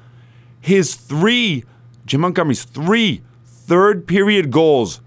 [0.60, 1.64] his three,
[2.06, 5.00] Jim Montgomery's three third period goals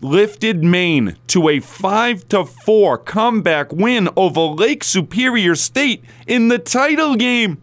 [0.00, 6.58] lifted Maine to a 5 to 4 comeback win over Lake Superior State in the
[6.58, 7.60] title game.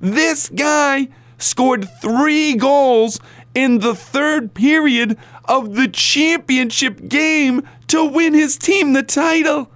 [0.00, 3.20] This guy scored 3 goals
[3.54, 9.70] in the third period of the championship game to win his team the title.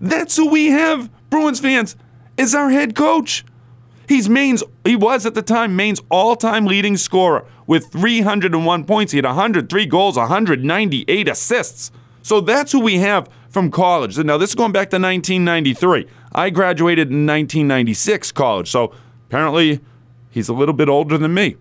[0.00, 1.96] That's who we have, Bruins fans,
[2.36, 3.44] is our head coach.
[4.08, 9.12] He's Maine's, he was at the time Maine's all time leading scorer with 301 points.
[9.12, 11.90] He had 103 goals, 198 assists.
[12.20, 14.18] So that's who we have from college.
[14.18, 16.06] Now, this is going back to 1993.
[16.34, 18.92] I graduated in 1996 college, so
[19.26, 19.80] apparently
[20.28, 21.56] he's a little bit older than me,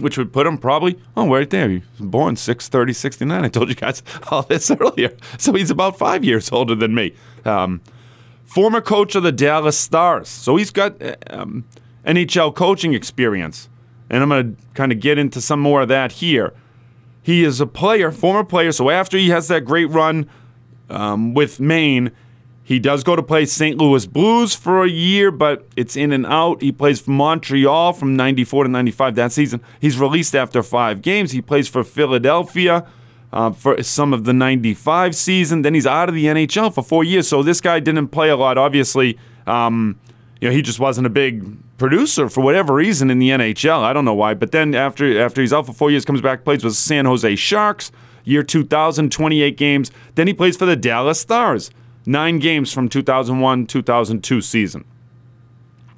[0.00, 1.68] which would put him probably, oh, right there.
[1.68, 3.44] He was born 630, 69.
[3.44, 5.16] I told you guys all this earlier.
[5.38, 7.14] So he's about five years older than me.
[7.44, 7.80] Um,
[8.44, 10.28] former coach of the Dallas Stars.
[10.28, 11.64] So he's got um,
[12.04, 13.68] NHL coaching experience.
[14.08, 16.52] And I'm going to kind of get into some more of that here.
[17.22, 18.70] He is a player, former player.
[18.72, 20.28] So after he has that great run
[20.88, 22.12] um, with Maine,
[22.62, 23.78] he does go to play St.
[23.78, 26.62] Louis Blues for a year, but it's in and out.
[26.62, 29.60] He plays for Montreal from 94 to 95 that season.
[29.80, 31.30] He's released after five games.
[31.30, 32.84] He plays for Philadelphia
[33.32, 35.62] uh, for some of the 95 season.
[35.62, 37.28] Then he's out of the NHL for four years.
[37.28, 38.58] So this guy didn't play a lot.
[38.58, 39.98] Obviously, um,
[40.40, 41.44] you know, he just wasn't a big
[41.78, 43.80] producer for whatever reason in the NHL.
[43.80, 44.34] I don't know why.
[44.34, 47.36] But then after after he's out for four years, comes back, plays with San Jose
[47.36, 47.92] Sharks.
[48.24, 49.92] Year 2000, 28 games.
[50.16, 51.70] Then he plays for the Dallas Stars.
[52.06, 54.84] Nine games from 2001 2002 season.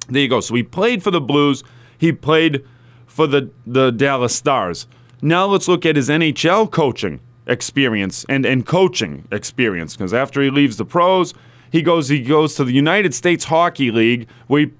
[0.07, 0.39] There you go.
[0.39, 1.63] So he played for the Blues.
[1.97, 2.63] He played
[3.07, 4.87] for the, the Dallas Stars.
[5.21, 10.49] Now let's look at his NHL coaching experience and, and coaching experience because after he
[10.49, 11.33] leaves the pros,
[11.71, 14.71] he goes he goes to the United States Hockey League where he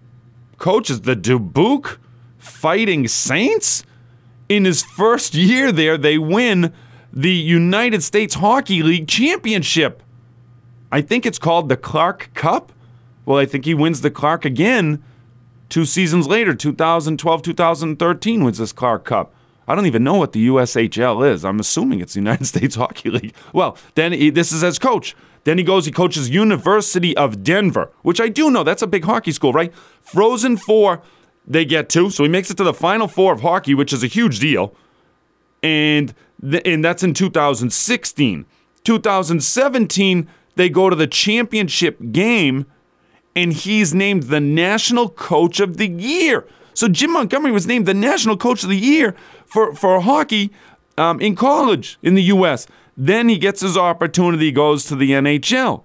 [0.60, 2.00] coaches the Dubuque
[2.38, 3.84] Fighting Saints.
[4.48, 6.74] In his first year there, they win
[7.12, 10.04] the United States Hockey League championship.
[10.92, 12.72] I think it's called the Clark Cup.
[13.26, 15.04] Well, I think he wins the Clark again
[15.70, 19.34] two seasons later, 2012, 2013 wins this Clark Cup.
[19.68, 21.46] I don't even know what the USHL is.
[21.46, 23.36] I'm assuming it's the United States Hockey League.
[23.54, 25.16] Well, then he, this is as coach.
[25.50, 28.64] Then he goes, he coaches University of Denver, which I do know.
[28.64, 29.74] That's a big hockey school, right?
[30.00, 31.02] Frozen Four,
[31.44, 32.12] they get to.
[32.12, 34.76] So he makes it to the Final Four of hockey, which is a huge deal.
[35.64, 38.46] And, th- and that's in 2016.
[38.84, 42.68] 2017, they go to the championship game,
[43.36, 46.46] and he's named the National Coach of the Year.
[46.76, 49.16] So Jim Montgomery was named the National Coach of the Year
[49.48, 50.52] for, for hockey
[50.96, 52.68] um, in college in the U.S.
[53.02, 55.84] Then he gets his opportunity, goes to the NHL.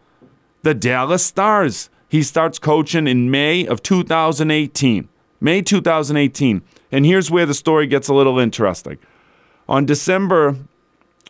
[0.62, 1.88] The Dallas Stars.
[2.08, 5.08] He starts coaching in May of 2018.
[5.40, 6.62] May 2018.
[6.90, 8.98] And here's where the story gets a little interesting.
[9.68, 10.56] On December,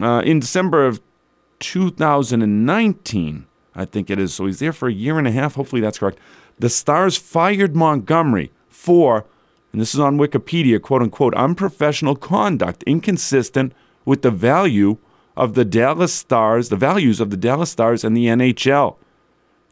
[0.01, 1.03] uh, in December of
[1.59, 4.33] 2019, I think it is.
[4.33, 5.57] So he's there for a year and a half.
[5.57, 6.19] Hopefully that's correct.
[6.59, 9.27] The Stars fired Montgomery for,
[9.71, 13.75] and this is on Wikipedia, quote unquote, unprofessional conduct inconsistent
[14.07, 14.97] with the value
[15.37, 18.97] of the Dallas Stars, the values of the Dallas Stars and the NHL.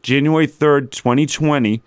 [0.01, 1.81] January 3rd, 2020,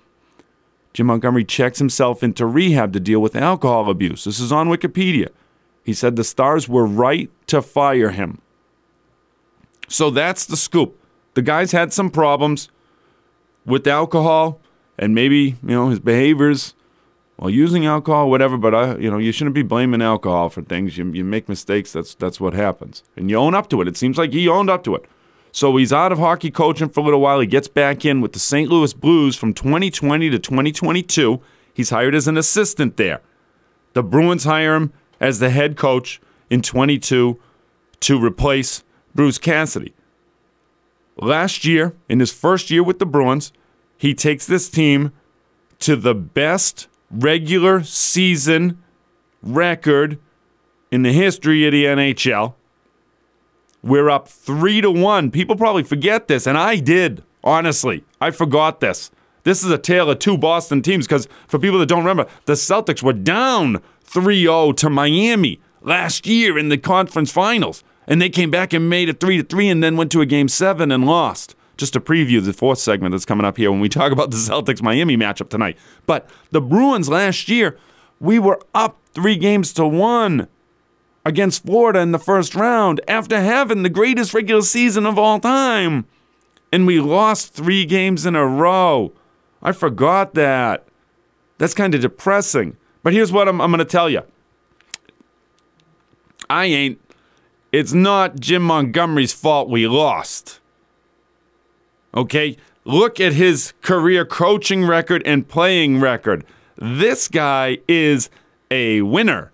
[0.94, 4.24] Jim Montgomery checks himself into rehab to deal with alcohol abuse.
[4.24, 5.28] This is on Wikipedia.
[5.84, 8.40] He said the Stars were right to fire him.
[9.88, 10.98] So that's the scoop.
[11.34, 12.70] The guy's had some problems
[13.66, 14.58] with alcohol
[14.98, 16.74] and maybe, you know, his behaviors
[17.36, 20.96] while using alcohol, whatever, but I, you know, you shouldn't be blaming alcohol for things.
[20.96, 23.02] You, you make mistakes, that's that's what happens.
[23.16, 23.88] And you own up to it.
[23.88, 25.04] It seems like he owned up to it.
[25.52, 27.40] So he's out of hockey coaching for a little while.
[27.40, 28.70] He gets back in with the St.
[28.70, 31.40] Louis Blues from 2020 to 2022.
[31.72, 33.20] He's hired as an assistant there.
[33.94, 36.20] The Bruins hire him as the head coach
[36.50, 37.38] in 22
[38.00, 39.94] to replace Bruce Cassidy.
[41.18, 43.52] Last year, in his first year with the Bruins,
[43.96, 45.12] he takes this team
[45.78, 48.82] to the best regular season
[49.42, 50.18] record
[50.90, 52.54] in the history of the NHL.
[53.82, 55.30] We're up three to one.
[55.30, 58.04] People probably forget this, and I did, honestly.
[58.20, 59.10] I forgot this.
[59.44, 62.54] This is a tale of two Boston teams because for people that don't remember, the
[62.54, 67.84] Celtics were down 3 0 to Miami last year in the conference finals.
[68.08, 70.26] And they came back and made it 3 to 3 and then went to a
[70.26, 71.55] game 7 and lost.
[71.76, 74.36] Just to preview the fourth segment that's coming up here when we talk about the
[74.36, 75.76] Celtics Miami matchup tonight.
[76.06, 77.78] But the Bruins last year,
[78.20, 80.48] we were up 3 games to 1
[81.24, 86.06] against Florida in the first round after having the greatest regular season of all time.
[86.72, 89.12] And we lost 3 games in a row.
[89.62, 90.86] I forgot that.
[91.58, 92.76] That's kind of depressing.
[93.02, 94.22] But here's what I'm, I'm going to tell you
[96.48, 97.00] I ain't,
[97.72, 100.60] it's not Jim Montgomery's fault we lost.
[102.16, 102.56] Okay?
[102.84, 106.44] Look at his career coaching record and playing record.
[106.76, 108.30] This guy is
[108.70, 109.52] a winner.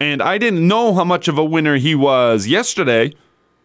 [0.00, 3.12] And I didn't know how much of a winner he was yesterday.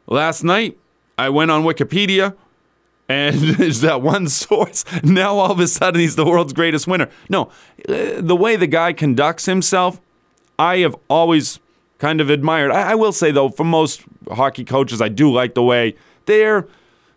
[0.08, 0.78] Last night,
[1.18, 2.36] I went on Wikipedia
[3.10, 4.86] and is that one source.
[5.04, 7.10] Now all of a sudden he's the world's greatest winner.
[7.30, 7.52] No,
[7.88, 10.00] uh, the way the guy conducts himself,
[10.58, 11.60] I have always
[11.98, 12.72] kind of admired.
[12.72, 16.68] I, I will say though, for most hockey coaches, I do like the way they're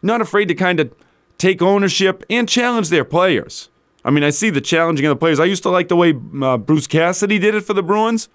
[0.02, 0.92] not afraid to kind of
[1.38, 3.68] take ownership and challenge their players.
[4.04, 5.38] I mean, I see the challenging of the players.
[5.38, 8.28] I used to like the way uh, Bruce Cassidy did it for the Bruins,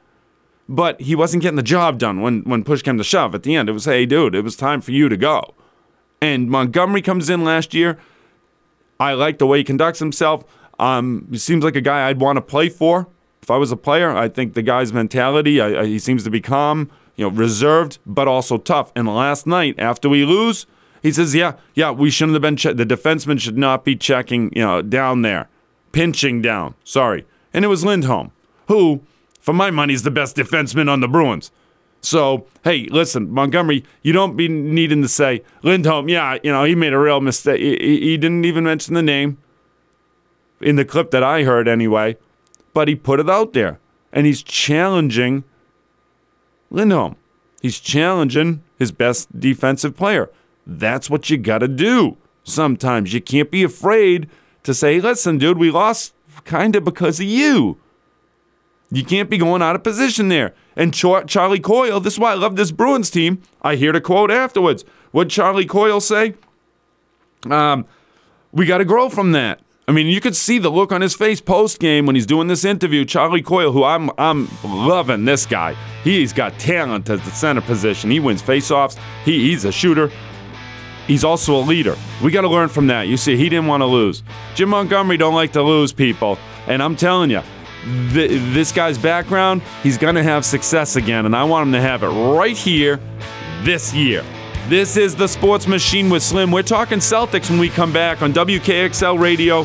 [0.70, 3.36] but he wasn't getting the job done when when push came to shove.
[3.36, 5.54] At the end, it was, hey, dude, it was time for you to go.
[6.22, 8.00] And Montgomery comes in last year.
[9.00, 10.44] I like the way he conducts himself.
[10.80, 13.08] Um, he seems like a guy I'd want to play for.
[13.42, 16.30] If I was a player, I think the guy's mentality, I, I, he seems to
[16.30, 18.92] be calm, you know, reserved, but also tough.
[18.96, 20.66] And last night, after we lose,
[21.02, 22.56] he says, "Yeah, yeah, we shouldn't have been.
[22.58, 25.50] Che- the defenseman should not be checking, you know, down there,
[25.92, 26.76] pinching down.
[26.84, 28.32] Sorry." And it was Lindholm,
[28.68, 29.02] who,
[29.40, 31.52] for my money, is the best defenseman on the Bruins.
[32.02, 36.76] So, hey, listen, Montgomery, you don't be needing to say, Lindholm, yeah, you know, he
[36.76, 37.60] made a real mistake.
[37.60, 39.40] He, he didn't even mention the name
[40.62, 42.18] in the clip that I heard anyway,
[42.74, 43.80] but he put it out there.
[44.14, 45.44] And he's challenging
[46.70, 47.16] Lindholm.
[47.62, 50.30] He's challenging his best defensive player.
[50.68, 52.18] That's what you got to do.
[52.44, 54.30] Sometimes you can't be afraid
[54.64, 57.80] to say, listen, dude, we lost kind of because of you.
[58.92, 60.54] You can't be going out of position there.
[60.76, 63.42] And Charlie Coyle, this is why I love this Bruins team.
[63.62, 64.84] I hear the quote afterwards.
[65.12, 66.36] What Charlie Coyle say?
[67.50, 67.86] Um,
[68.52, 69.62] we got to grow from that.
[69.90, 72.48] I mean, you could see the look on his face post game when he's doing
[72.48, 73.06] this interview.
[73.06, 75.78] Charlie Coyle, who I'm I'm loving this guy.
[76.04, 78.12] He's got talent at the center position.
[78.12, 79.00] He wins faceoffs.
[79.24, 80.12] He, he's a shooter.
[81.08, 81.96] He's also a leader.
[82.22, 83.08] We got to learn from that.
[83.08, 84.24] You see, he didn't want to lose.
[84.56, 87.42] Jim Montgomery don't like to lose people, and I'm telling you,
[88.12, 92.04] th- this guy's background, he's to have success again, and I want him to have
[92.04, 93.00] it right here
[93.64, 94.24] this year.
[94.68, 96.52] This is the Sports Machine with Slim.
[96.52, 99.60] We're talking Celtics when we come back on WKXL Radio,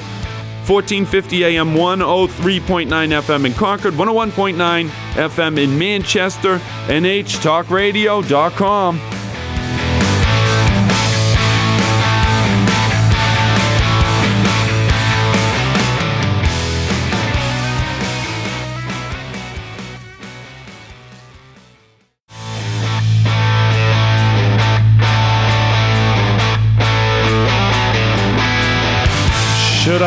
[0.68, 9.21] 1450 AM, 103.9 FM in Concord, 101.9 FM in Manchester, NHTalkRadio.com.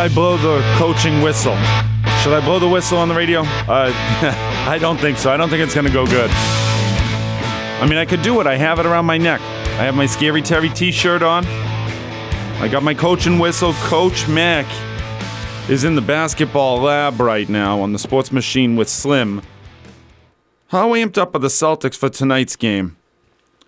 [0.06, 1.56] I blow the coaching whistle?
[2.22, 3.40] Should I blow the whistle on the radio?
[3.42, 3.92] Uh,
[4.68, 5.32] I don't think so.
[5.32, 6.30] I don't think it's going to go good.
[6.30, 8.46] I mean, I could do it.
[8.46, 9.42] I have it around my neck.
[9.42, 11.44] I have my Scary Terry t shirt on.
[11.48, 13.74] I got my coaching whistle.
[13.74, 14.68] Coach Mack
[15.72, 19.42] is in the basketball lab right now on the sports machine with Slim.
[20.68, 22.96] How amped up are the Celtics for tonight's game?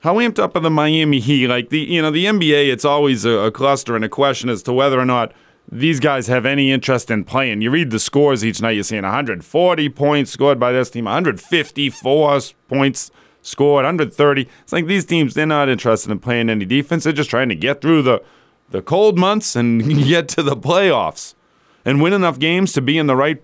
[0.02, 1.48] How amped up are the Miami Heat?
[1.48, 4.62] Like the you know the NBA, it's always a, a cluster and a question as
[4.62, 5.34] to whether or not
[5.70, 7.62] these guys have any interest in playing.
[7.62, 12.40] You read the scores each night, you're seeing 140 points scored by this team, 154
[12.68, 14.48] points scored, 130.
[14.62, 17.04] It's like these teams, they're not interested in playing any defense.
[17.04, 18.22] They're just trying to get through the,
[18.70, 21.36] the cold months and get to the playoffs
[21.84, 23.44] and win enough games to be in the right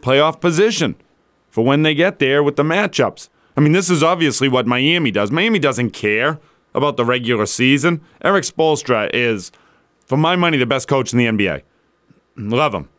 [0.00, 0.96] playoff position
[1.48, 3.28] for when they get there with the matchups.
[3.56, 5.30] I mean, this is obviously what Miami does.
[5.30, 6.40] Miami doesn't care
[6.74, 8.00] about the regular season.
[8.22, 9.52] Erik Spoelstra is
[10.12, 11.62] for my money, the best coach in the NBA.
[12.36, 12.90] Love him.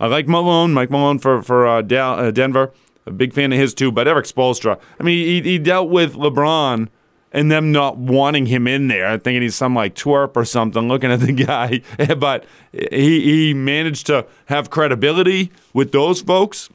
[0.00, 2.72] I like Malone, Mike Malone for for uh, uh, Denver.
[3.04, 3.92] A big fan of his too.
[3.92, 6.88] But Erik Spoelstra, I mean, he, he dealt with LeBron
[7.32, 10.88] and them not wanting him in there, thinking he's some like twerp or something.
[10.88, 11.82] Looking at the guy,
[12.18, 16.70] but he he managed to have credibility with those folks,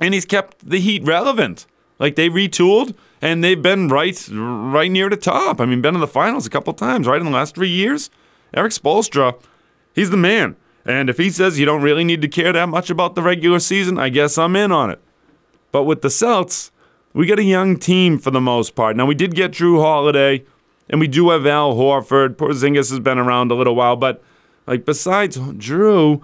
[0.00, 1.66] and he's kept the Heat relevant.
[1.98, 5.60] Like they retooled and they've been right right near the top.
[5.60, 8.08] I mean, been in the finals a couple times, right in the last three years.
[8.54, 9.40] Erik Spoelstra,
[9.94, 10.56] he's the man.
[10.84, 13.58] And if he says you don't really need to care that much about the regular
[13.58, 15.00] season, I guess I'm in on it.
[15.70, 16.70] But with the Celts,
[17.12, 18.96] we got a young team for the most part.
[18.96, 20.44] Now we did get Jrue Holiday,
[20.88, 22.36] and we do have Al Horford.
[22.36, 24.22] Porzingis has been around a little while, but
[24.66, 26.22] like besides Jrue,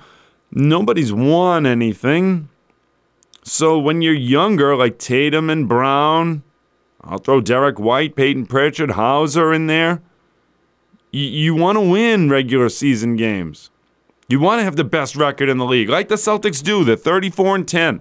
[0.50, 2.48] nobody's won anything.
[3.42, 6.42] So when you're younger, like Tatum and Brown,
[7.02, 10.00] I'll throw Derrick White, Payton Pritchard, Hauser in there.
[11.14, 13.70] You, you want to win regular season games.
[14.26, 16.82] You want to have the best record in the league, like the Celtics do.
[16.82, 18.00] They're 34 and 10.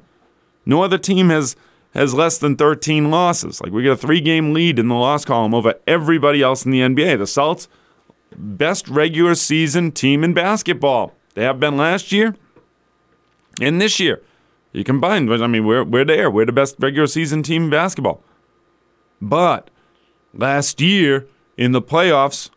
[0.65, 1.55] No other team has
[1.93, 3.61] has less than 13 losses.
[3.61, 6.79] Like we got a three-game lead in the loss column over everybody else in the
[6.79, 7.19] NBA.
[7.19, 7.67] The Celtics,
[8.35, 11.13] best regular season team in basketball.
[11.35, 12.35] They have been last year
[13.61, 14.23] and this year.
[14.71, 16.31] You combine, I mean, we're we're there.
[16.31, 18.23] We're the best regular season team in basketball.
[19.21, 19.69] But
[20.33, 22.49] last year in the playoffs,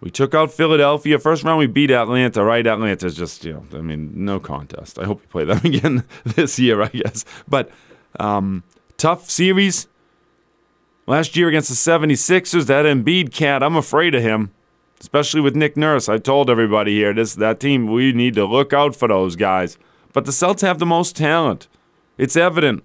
[0.00, 1.18] we took out Philadelphia.
[1.18, 2.66] First round, we beat Atlanta, right?
[2.66, 4.98] Atlanta's just, you know, I mean, no contest.
[4.98, 7.24] I hope we play them again this year, I guess.
[7.48, 7.70] But
[8.20, 8.62] um,
[8.96, 9.88] tough series.
[11.06, 14.50] Last year against the 76ers, that Embiid cat, I'm afraid of him,
[15.00, 16.08] especially with Nick Nurse.
[16.08, 19.78] I told everybody here, this that team, we need to look out for those guys.
[20.12, 21.68] But the Celts have the most talent.
[22.18, 22.82] It's evident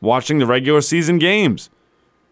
[0.00, 1.68] watching the regular season games.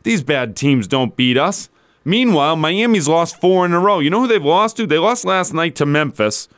[0.05, 1.69] These bad teams don't beat us.
[2.05, 4.01] Meanwhile, Miami's lost four in a row.
[4.01, 4.87] You know who they've lost to?
[4.87, 6.49] They lost last night to Memphis,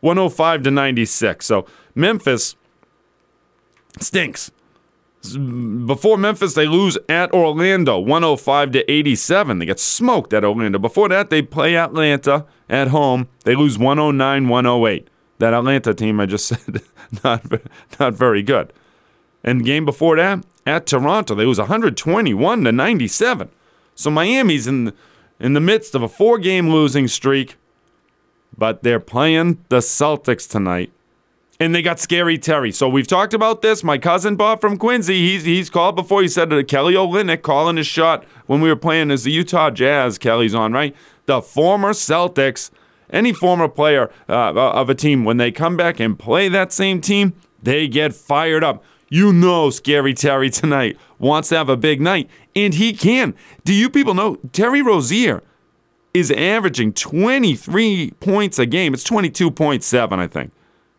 [0.00, 1.44] 105 to 96.
[1.44, 2.56] So Memphis
[4.00, 4.50] stinks.
[5.86, 9.58] Before Memphis, they lose at Orlando, 105 to 87.
[9.58, 10.78] They get smoked at Orlando.
[10.78, 13.28] Before that, they play Atlanta at home.
[13.44, 15.08] They lose 109 108.
[15.38, 16.82] That Atlanta team I just said,
[17.24, 17.42] not,
[17.98, 18.72] not very good.
[19.42, 23.48] And the game before that, at Toronto, they lose 121 to 97.
[23.94, 24.92] So Miami's in
[25.40, 27.56] in the midst of a four-game losing streak,
[28.56, 30.92] but they're playing the Celtics tonight
[31.60, 32.72] and they got Scary Terry.
[32.72, 33.84] So we've talked about this.
[33.84, 36.22] My cousin Bob from Quincy, he's he's called before.
[36.22, 39.70] He said to Kelly Olynyk calling his shot when we were playing as the Utah
[39.70, 40.18] Jazz.
[40.18, 40.94] Kelly's on right.
[41.26, 42.70] The former Celtics,
[43.10, 47.00] any former player uh, of a team, when they come back and play that same
[47.00, 48.84] team, they get fired up.
[49.14, 53.36] You know, Scary Terry tonight wants to have a big night, and he can.
[53.64, 55.40] Do you people know Terry Rozier?
[56.12, 58.92] Is averaging 23 points a game.
[58.92, 60.50] It's 22.7, I think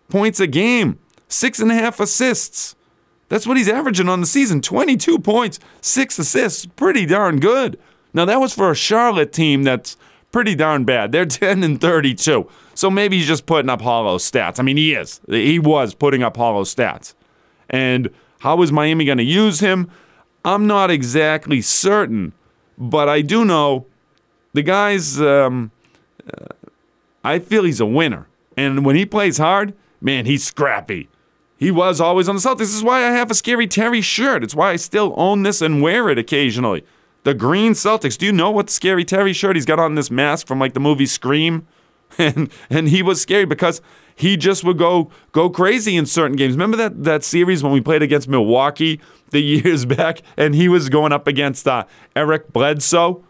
[0.07, 0.97] points a game,
[1.27, 2.77] six and a half assists.
[3.27, 6.65] That's what he's averaging on the season 22 points, six assists.
[6.67, 7.77] Pretty darn good.
[8.13, 9.97] Now, that was for a Charlotte team that's
[10.31, 11.11] pretty darn bad.
[11.11, 12.49] They're 10 and 32.
[12.75, 14.57] So maybe he's just putting up hollow stats.
[14.57, 15.19] I mean, he is.
[15.27, 17.13] He was putting up hollow stats.
[17.69, 18.09] And
[18.39, 19.89] how is Miami going to use him?
[20.43, 22.33] I'm not exactly certain,
[22.77, 23.87] but I do know
[24.53, 25.19] the guy's.
[25.19, 25.71] Um,
[26.31, 26.47] uh,
[27.23, 28.27] I feel he's a winner.
[28.55, 31.09] And when he plays hard, man, he's scrappy.
[31.57, 32.57] He was always on the Celtics.
[32.59, 34.43] This is why I have a Scary Terry shirt.
[34.43, 36.85] It's why I still own this and wear it occasionally.
[37.23, 38.17] The green Celtics.
[38.17, 40.79] Do you know what Scary Terry shirt he's got on this mask from like the
[40.79, 41.65] movie Scream?
[42.25, 43.81] And and he was scary because
[44.15, 46.53] he just would go go crazy in certain games.
[46.53, 49.01] Remember that that series when we played against Milwaukee
[49.31, 51.85] the years back, and he was going up against uh,
[52.15, 53.23] Eric Bledsoe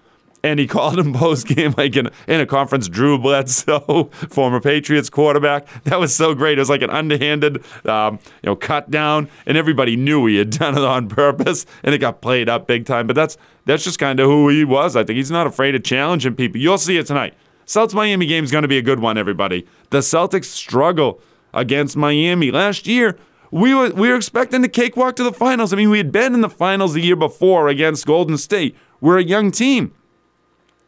[0.46, 2.88] and he called him post game like in, in a conference.
[2.88, 5.68] Drew Bledsoe, former Patriots quarterback.
[5.84, 6.58] That was so great.
[6.58, 10.52] It was like an underhanded, um, you know, cut down, and everybody knew he had
[10.52, 13.08] done it on purpose, and it got played up big time.
[13.08, 14.96] But that's that's just kind of who he was.
[14.96, 16.62] I think he's not afraid of challenging people.
[16.62, 17.34] You'll see it tonight.
[17.66, 19.66] Celtics Miami game is going to be a good one, everybody.
[19.90, 21.20] The Celtics struggle
[21.54, 23.18] against Miami last year.
[23.52, 25.74] We were we were expecting the cakewalk to the finals.
[25.74, 28.76] I mean, we had been in the finals the year before against Golden State.
[29.02, 29.94] We're a young team.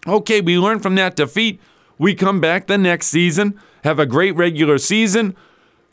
[0.07, 1.59] Okay, we learn from that defeat.
[1.97, 5.35] We come back the next season, have a great regular season.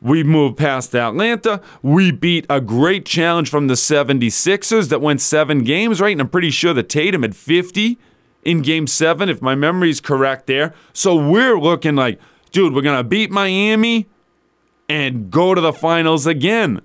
[0.03, 1.63] We move past Atlanta.
[1.81, 6.13] We beat a great challenge from the 76ers that went seven games, right?
[6.13, 7.99] And I'm pretty sure the Tatum had 50
[8.45, 10.75] in game seven, if my memory is correct there.
[10.93, 12.21] So we're looking like,
[12.53, 14.07] dude, we're going to beat Miami
[14.89, 16.81] and go to the finals again.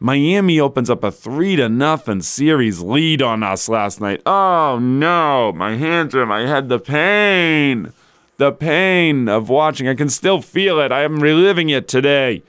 [0.00, 4.22] Miami opens up a three to nothing series lead on us last night.
[4.24, 6.68] Oh no, my hands are in my head.
[6.68, 7.92] The pain,
[8.36, 9.88] the pain of watching.
[9.88, 10.92] I can still feel it.
[10.92, 12.44] I am reliving it today.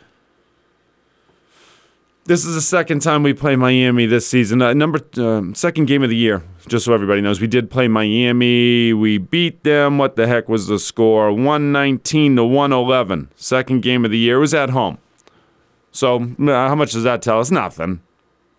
[2.30, 4.61] This is the second time we play Miami this season.
[4.61, 7.41] Uh, number uh, second game of the year, just so everybody knows.
[7.41, 8.93] We did play Miami.
[8.93, 9.97] We beat them.
[9.97, 11.32] What the heck was the score?
[11.32, 13.32] 119 to 111.
[13.36, 14.36] Second game of the year.
[14.36, 14.99] It was at home.
[15.91, 17.49] So how much does that tell us?
[17.49, 18.01] Nothing.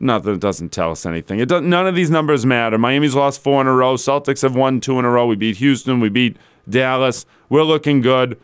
[0.01, 0.35] Nothing.
[0.35, 1.39] It doesn't tell us anything.
[1.39, 2.77] It does, none of these numbers matter.
[2.77, 3.95] Miami's lost four in a row.
[3.95, 5.29] Celtics have won two in a row.
[5.29, 6.01] We beat Houston.
[6.01, 6.37] We beat
[6.69, 7.25] Dallas.
[7.49, 8.37] We're looking good.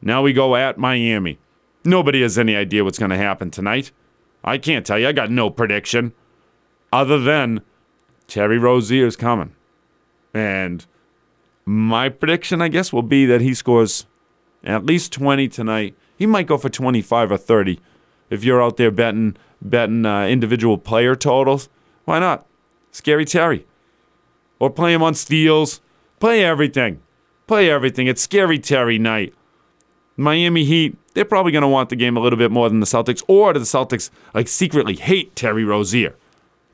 [0.00, 1.40] Now we go at Miami.
[1.84, 3.90] Nobody has any idea what's going to happen tonight.
[4.44, 5.08] I can't tell you.
[5.08, 6.12] I got no prediction
[6.92, 7.62] other than
[8.26, 9.54] Terry Rozier's coming.
[10.32, 10.86] And
[11.64, 14.06] my prediction, I guess, will be that he scores
[14.64, 15.96] at least 20 tonight.
[16.16, 17.80] He might go for 25 or 30.
[18.30, 21.68] If you're out there betting betting uh, individual player totals,
[22.04, 22.46] why not?
[22.92, 23.66] Scary Terry.
[24.58, 25.80] Or play him on steals.
[26.20, 27.00] Play everything.
[27.46, 28.06] Play everything.
[28.06, 29.34] It's Scary Terry night.
[30.18, 32.86] Miami Heat, they're probably going to want the game a little bit more than the
[32.86, 36.14] Celtics, or do the Celtics like secretly hate Terry Rozier?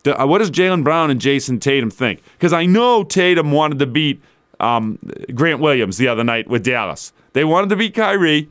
[0.03, 2.22] The, uh, what does Jaylen Brown and Jayson Tatum think?
[2.32, 4.22] Because I know Tatum wanted to beat
[4.61, 4.99] um,
[5.34, 7.12] Grant Williams the other night with Dallas.
[7.34, 8.49] They wanted to beat Kyrie,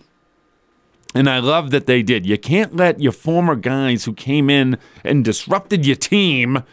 [1.16, 2.26] and I love that they did.
[2.26, 6.64] You can't let your former guys who came in and disrupted your team,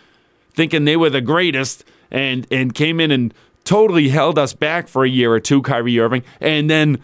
[0.53, 3.33] thinking they were the greatest, and and came in and
[3.65, 7.03] totally held us back for a year or two, Kyrie Irving, and then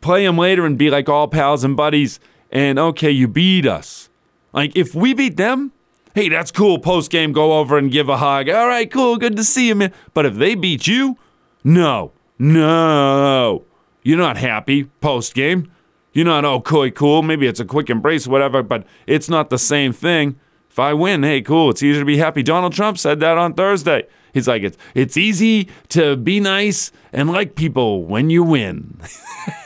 [0.00, 2.20] play them later and be like all pals and buddies.
[2.50, 4.08] And okay, you beat us.
[4.52, 5.72] Like if we beat them,
[6.14, 6.78] hey, that's cool.
[6.78, 8.48] Post game, go over and give a hug.
[8.48, 9.92] All right, cool, good to see you, man.
[10.14, 11.18] But if they beat you,
[11.62, 13.64] no, no,
[14.02, 15.70] you're not happy post game.
[16.12, 17.22] You're not oh cool, cool.
[17.22, 18.62] Maybe it's a quick embrace, whatever.
[18.62, 20.38] But it's not the same thing.
[20.70, 21.70] If I win, hey, cool.
[21.70, 22.42] It's easier to be happy.
[22.42, 24.06] Donald Trump said that on Thursday.
[24.32, 28.98] He's like, it's it's easy to be nice and like people when you win.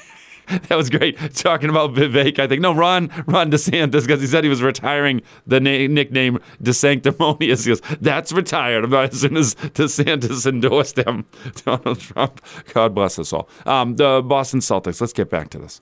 [0.69, 2.39] that was great talking about Vivek.
[2.39, 6.41] I think no, Ron Ron DeSantis because he said he was retiring the na- nickname
[6.63, 7.65] DeSanctimonious.
[7.65, 11.25] He goes, "That's retired." About as soon as DeSantis endorsed him,
[11.65, 12.41] Donald Trump.
[12.73, 13.49] God bless us all.
[13.65, 15.01] Um, the Boston Celtics.
[15.01, 15.81] Let's get back to this.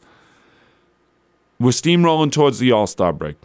[1.58, 3.36] We're steamrolling towards the All Star break.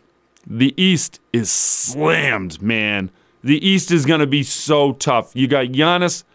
[0.45, 3.11] The East is slammed, man.
[3.43, 5.31] The East is going to be so tough.
[5.33, 6.25] You got Giannis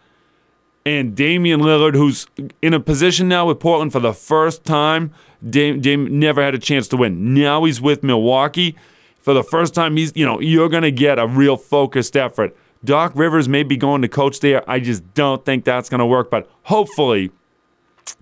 [0.97, 2.27] and Damian Lillard, who's
[2.63, 5.13] in a position now with Portland for the first time.
[5.49, 7.35] Dame, Dame never had a chance to win.
[7.35, 8.77] Now he's with Milwaukee.
[9.21, 12.57] For the first time, he's you know you're to get a real focused effort.
[12.85, 14.69] Doc Rivers may be going to coach there.
[14.71, 16.31] I just don't think that's to work.
[16.31, 17.31] But hopefully,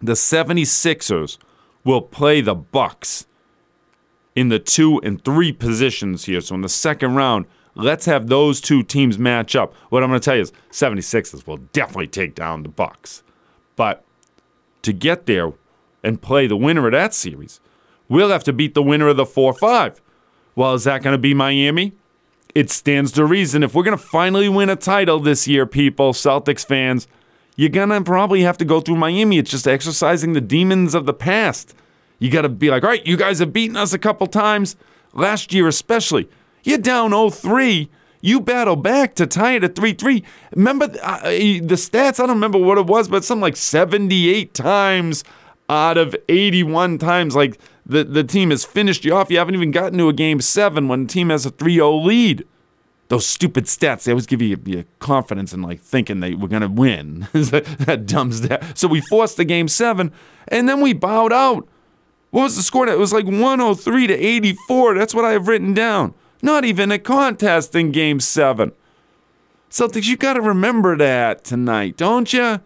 [0.02, 1.38] the 76ers
[1.84, 3.26] will play the Bucks
[4.34, 6.40] in the two and three positions here.
[6.40, 7.46] So in the second round,
[7.76, 9.74] Let's have those two teams match up.
[9.90, 13.22] What I'm going to tell you is 76ers will definitely take down the Bucks.
[13.76, 14.02] But
[14.80, 15.52] to get there
[16.02, 17.60] and play the winner of that series,
[18.08, 20.00] we'll have to beat the winner of the 4-5.
[20.54, 21.92] Well, is that going to be Miami?
[22.54, 26.14] It stands to reason if we're going to finally win a title this year, people,
[26.14, 27.06] Celtics fans,
[27.56, 29.36] you're going to probably have to go through Miami.
[29.36, 31.74] It's just exercising the demons of the past.
[32.18, 34.76] You got to be like, all right, you guys have beaten us a couple times,
[35.12, 36.30] last year especially.
[36.66, 37.88] You're down 0-3.
[38.20, 40.24] You battle back to tie it at 3 3.
[40.56, 42.18] Remember uh, the stats?
[42.18, 45.22] I don't remember what it was, but something like 78 times
[45.68, 47.36] out of 81 times.
[47.36, 49.30] Like the, the team has finished you off.
[49.30, 51.98] You haven't even gotten to a game seven when the team has a 3 0
[51.98, 52.44] lead.
[53.08, 56.62] Those stupid stats, they always give you, you confidence in like thinking they were going
[56.62, 57.28] to win.
[57.32, 58.76] that dumb stat.
[58.76, 60.10] So we forced the game seven,
[60.48, 61.68] and then we bowed out.
[62.30, 62.88] What was the score?
[62.88, 64.94] It was like 103 to 84.
[64.94, 66.14] That's what I have written down.
[66.42, 68.72] Not even a contest in game seven.
[69.70, 72.60] Celtics, you got to remember that tonight, don't you?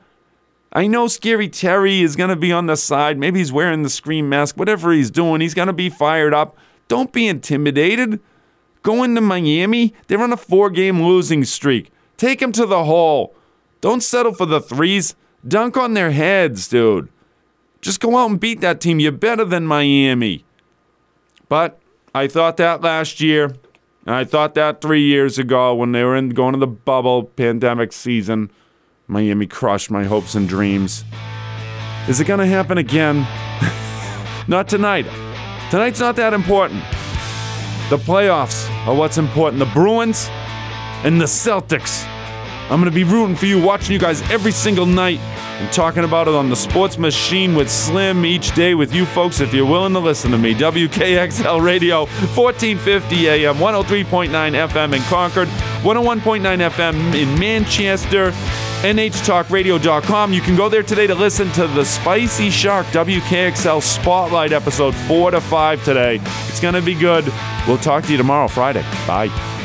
[0.73, 3.19] I know Scary Terry is going to be on the side.
[3.19, 4.57] Maybe he's wearing the scream mask.
[4.57, 6.57] Whatever he's doing, he's going to be fired up.
[6.87, 8.21] Don't be intimidated.
[8.83, 9.95] Go into Miami.
[10.07, 11.91] They're on a four game losing streak.
[12.17, 13.35] Take them to the hole.
[13.81, 15.15] Don't settle for the threes.
[15.47, 17.09] Dunk on their heads, dude.
[17.81, 19.01] Just go out and beat that team.
[19.01, 20.45] You're better than Miami.
[21.49, 21.81] But
[22.15, 23.55] I thought that last year.
[24.07, 27.25] And I thought that three years ago when they were in going to the bubble
[27.25, 28.51] pandemic season.
[29.07, 31.05] Miami crushed my hopes and dreams.
[32.09, 33.19] Is it going to happen again?
[34.49, 35.07] not tonight.
[35.71, 36.83] Tonight's not that important.
[37.91, 39.59] The playoffs are what's important.
[39.59, 40.29] The Bruins
[41.05, 42.07] and the Celtics.
[42.71, 45.21] I'm going to be rooting for you, watching you guys every single night
[45.61, 49.41] and talking about it on the Sports Machine with Slim each day with you folks
[49.41, 50.55] if you're willing to listen to me.
[50.55, 55.49] WKXL Radio, 1450 AM, 103.9 FM in Concord,
[55.83, 58.33] 101.9 FM in Manchester.
[58.81, 60.33] NHTalkRadio.com.
[60.33, 65.33] You can go there today to listen to the Spicy Shark WKXL Spotlight episode 4
[65.33, 66.19] to 5 today.
[66.49, 67.31] It's going to be good.
[67.69, 68.83] We'll talk to you tomorrow, Friday.
[69.07, 69.60] Bye.